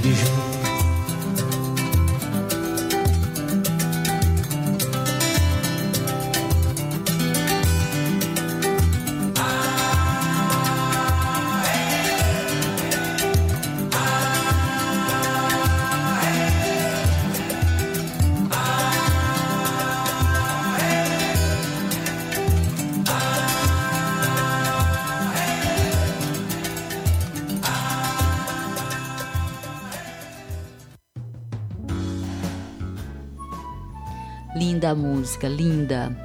Linda 34.85 34.91
a 34.91 34.95
música, 34.95 35.47
linda. 35.47 36.15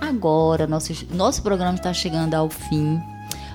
Agora, 0.00 0.66
nosso, 0.66 0.94
nosso 1.12 1.42
programa 1.42 1.74
está 1.74 1.92
chegando 1.92 2.32
ao 2.34 2.48
fim, 2.48 2.98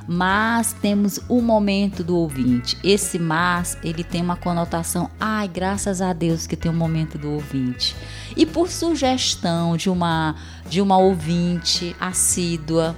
mas 0.08 0.74
temos 0.74 1.20
o 1.28 1.42
momento 1.42 2.04
do 2.04 2.16
ouvinte. 2.16 2.78
Esse 2.84 3.18
mas, 3.18 3.78
ele 3.84 4.04
tem 4.04 4.22
uma 4.22 4.36
conotação, 4.36 5.10
ai, 5.20 5.48
graças 5.48 6.02
a 6.02 6.14
Deus 6.14 6.46
que 6.46 6.56
tem 6.56 6.70
o 6.70 6.74
um 6.74 6.78
momento 6.78 7.18
do 7.18 7.32
ouvinte. 7.32 7.96
E 8.38 8.46
por 8.46 8.70
sugestão 8.70 9.76
de 9.76 9.90
uma, 9.90 10.36
de 10.70 10.82
uma 10.82 10.98
ouvinte 11.00 11.96
assídua, 12.00 12.96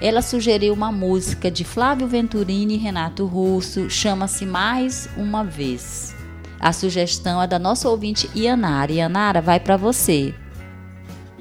ela 0.00 0.22
sugeriu 0.22 0.72
uma 0.72 0.92
música 0.92 1.50
de 1.50 1.64
Flávio 1.64 2.06
Venturini 2.06 2.74
e 2.74 2.78
Renato 2.78 3.26
Russo, 3.26 3.90
chama-se 3.90 4.46
Mais 4.46 5.08
Uma 5.16 5.42
Vez. 5.42 6.14
A 6.60 6.72
sugestão 6.72 7.42
é 7.42 7.48
da 7.48 7.58
nossa 7.58 7.88
ouvinte 7.88 8.30
Ianara. 8.34 8.92
Ianara, 8.92 9.40
vai 9.40 9.58
para 9.58 9.76
você. 9.76 10.34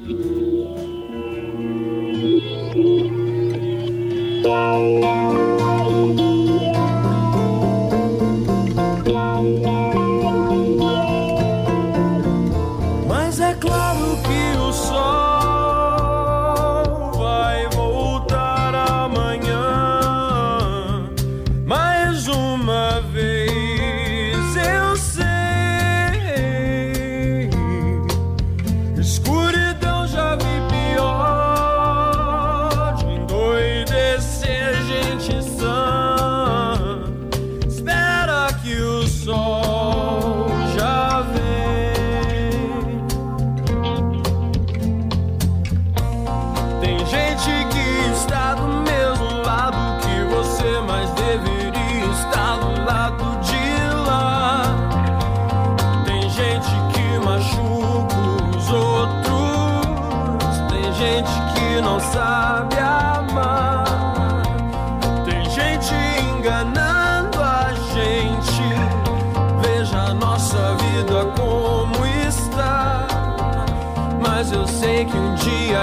Thank 0.08 0.22
you. 4.46 5.47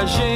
viagem. 0.06 0.33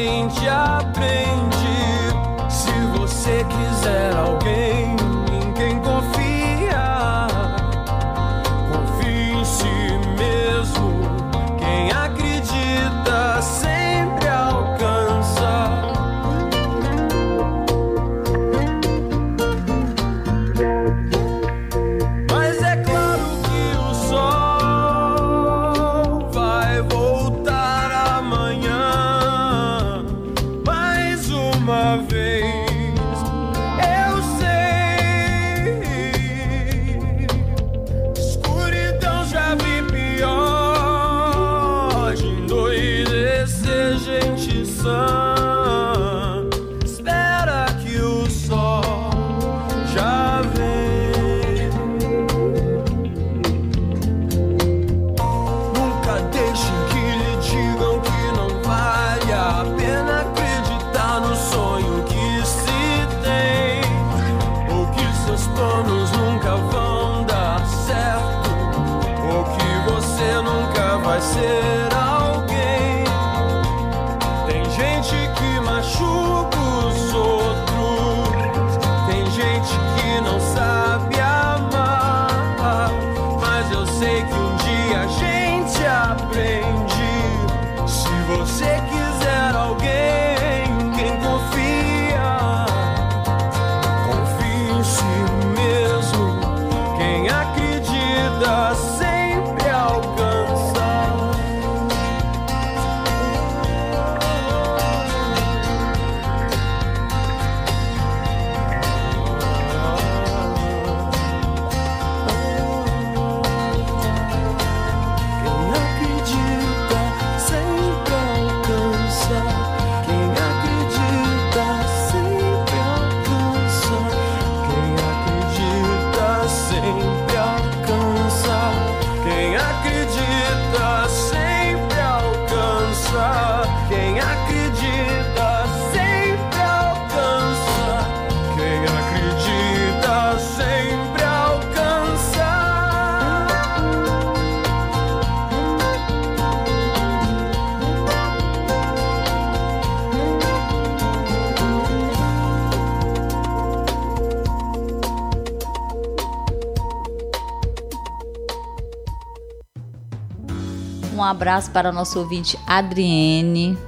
Abraço 161.29 161.70
para 161.70 161.93
nosso 161.93 162.18
ouvinte 162.18 162.59
Adriene 162.66 163.79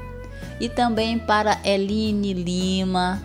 e 0.61 0.69
também 0.69 1.19
para 1.19 1.59
Eline 1.65 2.33
Lima, 2.35 3.21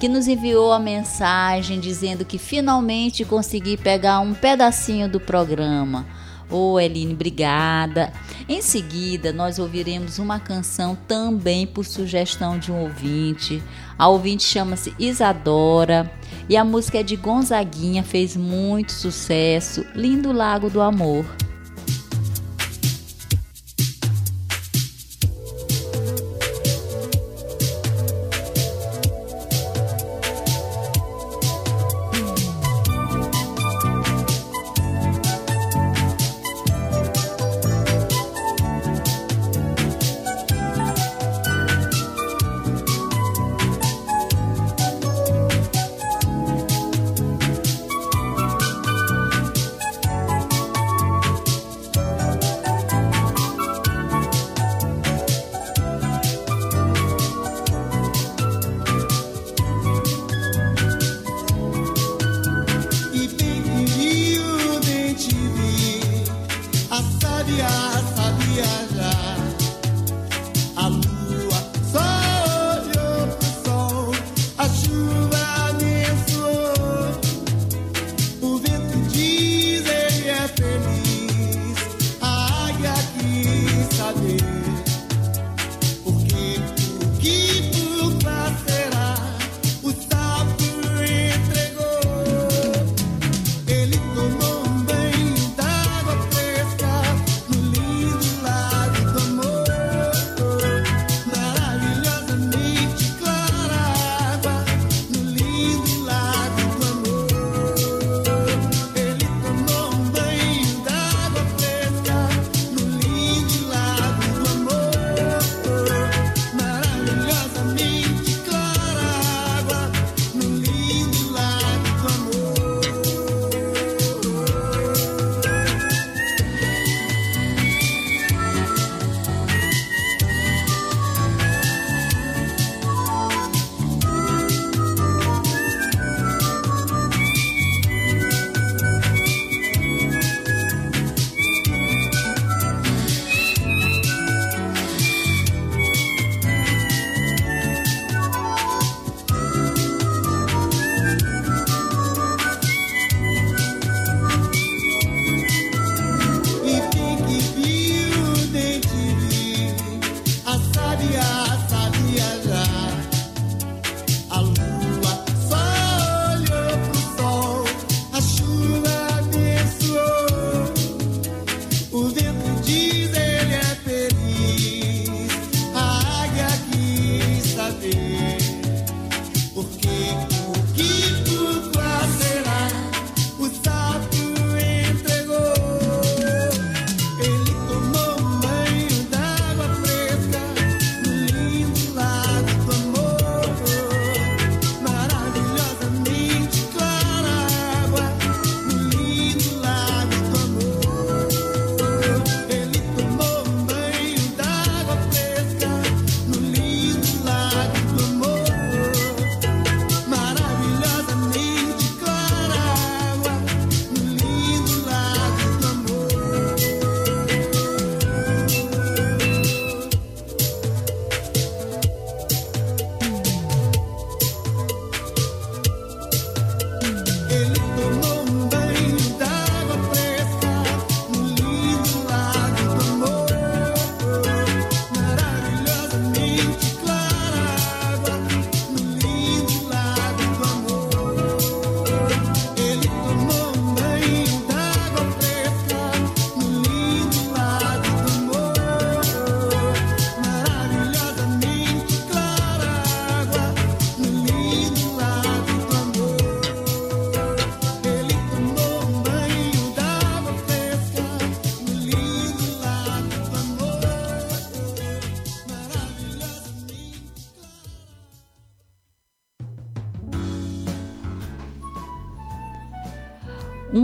que 0.00 0.08
nos 0.08 0.28
enviou 0.28 0.72
a 0.72 0.78
mensagem 0.78 1.80
dizendo 1.80 2.24
que 2.24 2.38
finalmente 2.38 3.24
consegui 3.24 3.76
pegar 3.76 4.20
um 4.20 4.32
pedacinho 4.32 5.08
do 5.08 5.18
programa. 5.18 6.06
Ô 6.48 6.74
oh, 6.74 6.80
Eline, 6.80 7.12
obrigada. 7.12 8.12
Em 8.48 8.62
seguida, 8.62 9.32
nós 9.32 9.58
ouviremos 9.58 10.20
uma 10.20 10.38
canção 10.38 10.96
também 11.08 11.66
por 11.66 11.84
sugestão 11.84 12.56
de 12.56 12.70
um 12.70 12.82
ouvinte. 12.82 13.60
A 13.98 14.06
ouvinte 14.06 14.44
chama-se 14.44 14.94
Isadora 14.96 16.08
e 16.48 16.56
a 16.56 16.64
música 16.64 17.00
é 17.00 17.02
de 17.02 17.16
Gonzaguinha, 17.16 18.04
fez 18.04 18.36
muito 18.36 18.92
sucesso. 18.92 19.84
Lindo 19.94 20.30
Lago 20.30 20.70
do 20.70 20.80
Amor. 20.80 21.26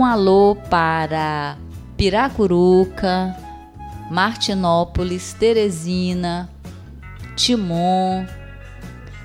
Alô 0.05 0.57
para 0.69 1.57
Piracuruca, 1.97 3.37
Martinópolis, 4.11 5.33
Teresina, 5.33 6.51
Timon, 7.37 8.27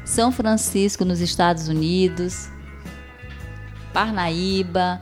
São 0.05 0.31
Francisco 0.31 1.03
nos 1.03 1.19
Estados 1.19 1.67
Unidos, 1.67 2.49
Parnaíba. 3.91 5.01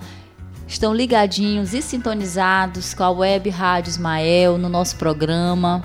Estão 0.68 0.94
ligadinhos 0.94 1.74
e 1.74 1.82
sintonizados 1.82 2.94
com 2.94 3.04
a 3.04 3.12
Web 3.12 3.50
Rádio 3.50 3.90
Ismael 3.90 4.58
no 4.58 4.70
nosso 4.70 4.96
programa. 4.96 5.84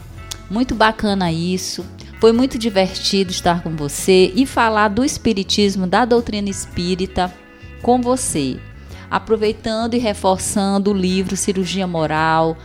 Muito 0.51 0.75
bacana 0.75 1.31
isso. 1.31 1.85
Foi 2.21 2.33
muito 2.33 2.59
divertido 2.59 3.31
estar 3.31 3.63
com 3.63 3.77
você 3.77 4.33
e 4.35 4.47
falar 4.47 4.89
do 4.89 5.05
Espiritismo, 5.05 5.87
da 5.87 6.05
doutrina 6.05 6.49
espírita 6.49 7.33
com 7.83 8.01
você 8.01 8.59
aproveitando 9.11 9.95
e 9.95 9.99
reforçando 9.99 10.91
o 10.91 10.95
livro 10.95 11.37
Cirurgia 11.37 11.87
Moral, 11.87 12.57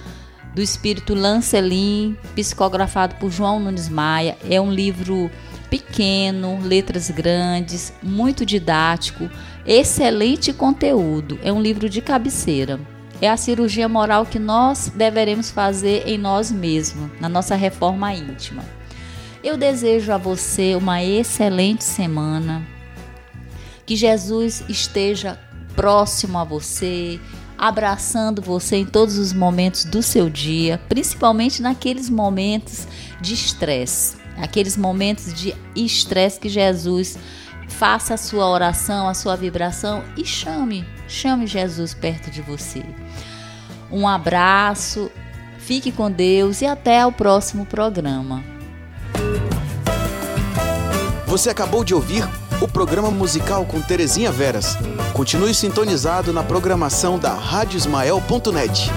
do 0.54 0.62
espírito 0.62 1.14
Lancelin, 1.14 2.16
psicografado 2.34 3.16
por 3.16 3.32
João 3.32 3.60
Nunes 3.60 3.90
Maia. 3.90 4.38
É 4.50 4.60
um 4.62 4.72
livro 4.72 5.30
pequeno, 5.70 6.60
letras 6.62 7.10
grandes, 7.10 7.94
muito 8.02 8.46
didático, 8.46 9.30
excelente 9.66 10.54
conteúdo. 10.54 11.38
É 11.44 11.52
um 11.52 11.62
livro 11.62 11.90
de 11.90 12.02
cabeceira. 12.02 12.80
É 13.22 13.30
a 13.30 13.38
cirurgia 13.38 13.90
moral 13.90 14.26
que 14.26 14.40
nós 14.40 14.92
deveremos 14.94 15.50
fazer 15.50 16.08
em 16.08 16.18
nós 16.18 16.52
mesmos, 16.52 17.10
na 17.20 17.28
nossa 17.28 17.56
reforma 17.56 18.14
íntima. 18.14 18.64
Eu 19.44 19.58
desejo 19.58 20.12
a 20.12 20.18
você 20.18 20.76
uma 20.76 21.04
excelente 21.04 21.84
semana. 21.84 22.66
Que 23.86 23.96
Jesus 23.96 24.64
esteja 24.68 25.40
próximo 25.76 26.38
a 26.38 26.44
você, 26.44 27.20
abraçando 27.58 28.42
você 28.42 28.78
em 28.78 28.86
todos 28.86 29.18
os 29.18 29.34
momentos 29.34 29.86
do 29.86 30.02
seu 30.02 30.30
dia, 30.30 30.80
principalmente 30.90 31.62
naqueles 31.62 32.10
momentos 32.10 32.88
de 33.22 33.34
estresse, 33.34 34.18
aqueles 34.38 34.76
momentos 34.76 35.34
de 35.34 35.56
estresse 35.76 36.40
que 36.40 36.50
Jesus 36.50 37.18
faça 37.68 38.14
a 38.14 38.18
sua 38.18 38.48
oração, 38.48 39.08
a 39.08 39.14
sua 39.14 39.36
vibração 39.36 40.04
e 40.18 40.26
chame, 40.26 40.86
chame 41.08 41.48
Jesus 41.48 41.94
perto 41.94 42.30
de 42.30 42.42
você. 42.42 42.84
Um 43.92 44.08
abraço, 44.08 45.12
fique 45.60 45.92
com 45.92 46.12
Deus 46.12 46.62
e 46.62 46.66
até 46.66 47.06
o 47.06 47.12
próximo 47.12 47.66
programa. 47.66 48.44
Você 51.28 51.50
acabou 51.50 51.84
de 51.84 51.94
ouvir 51.94 52.24
o 52.62 52.68
programa 52.68 53.12
musical 53.12 53.66
com 53.66 53.82
Terezinha 53.82 54.32
Veras. 54.32 54.78
Continue 55.14 55.54
sintonizado 55.54 56.32
na 56.32 56.44
programação 56.44 57.18
da 57.20 57.34
Rádio 57.34 57.78
Ismael.net. 57.78 58.92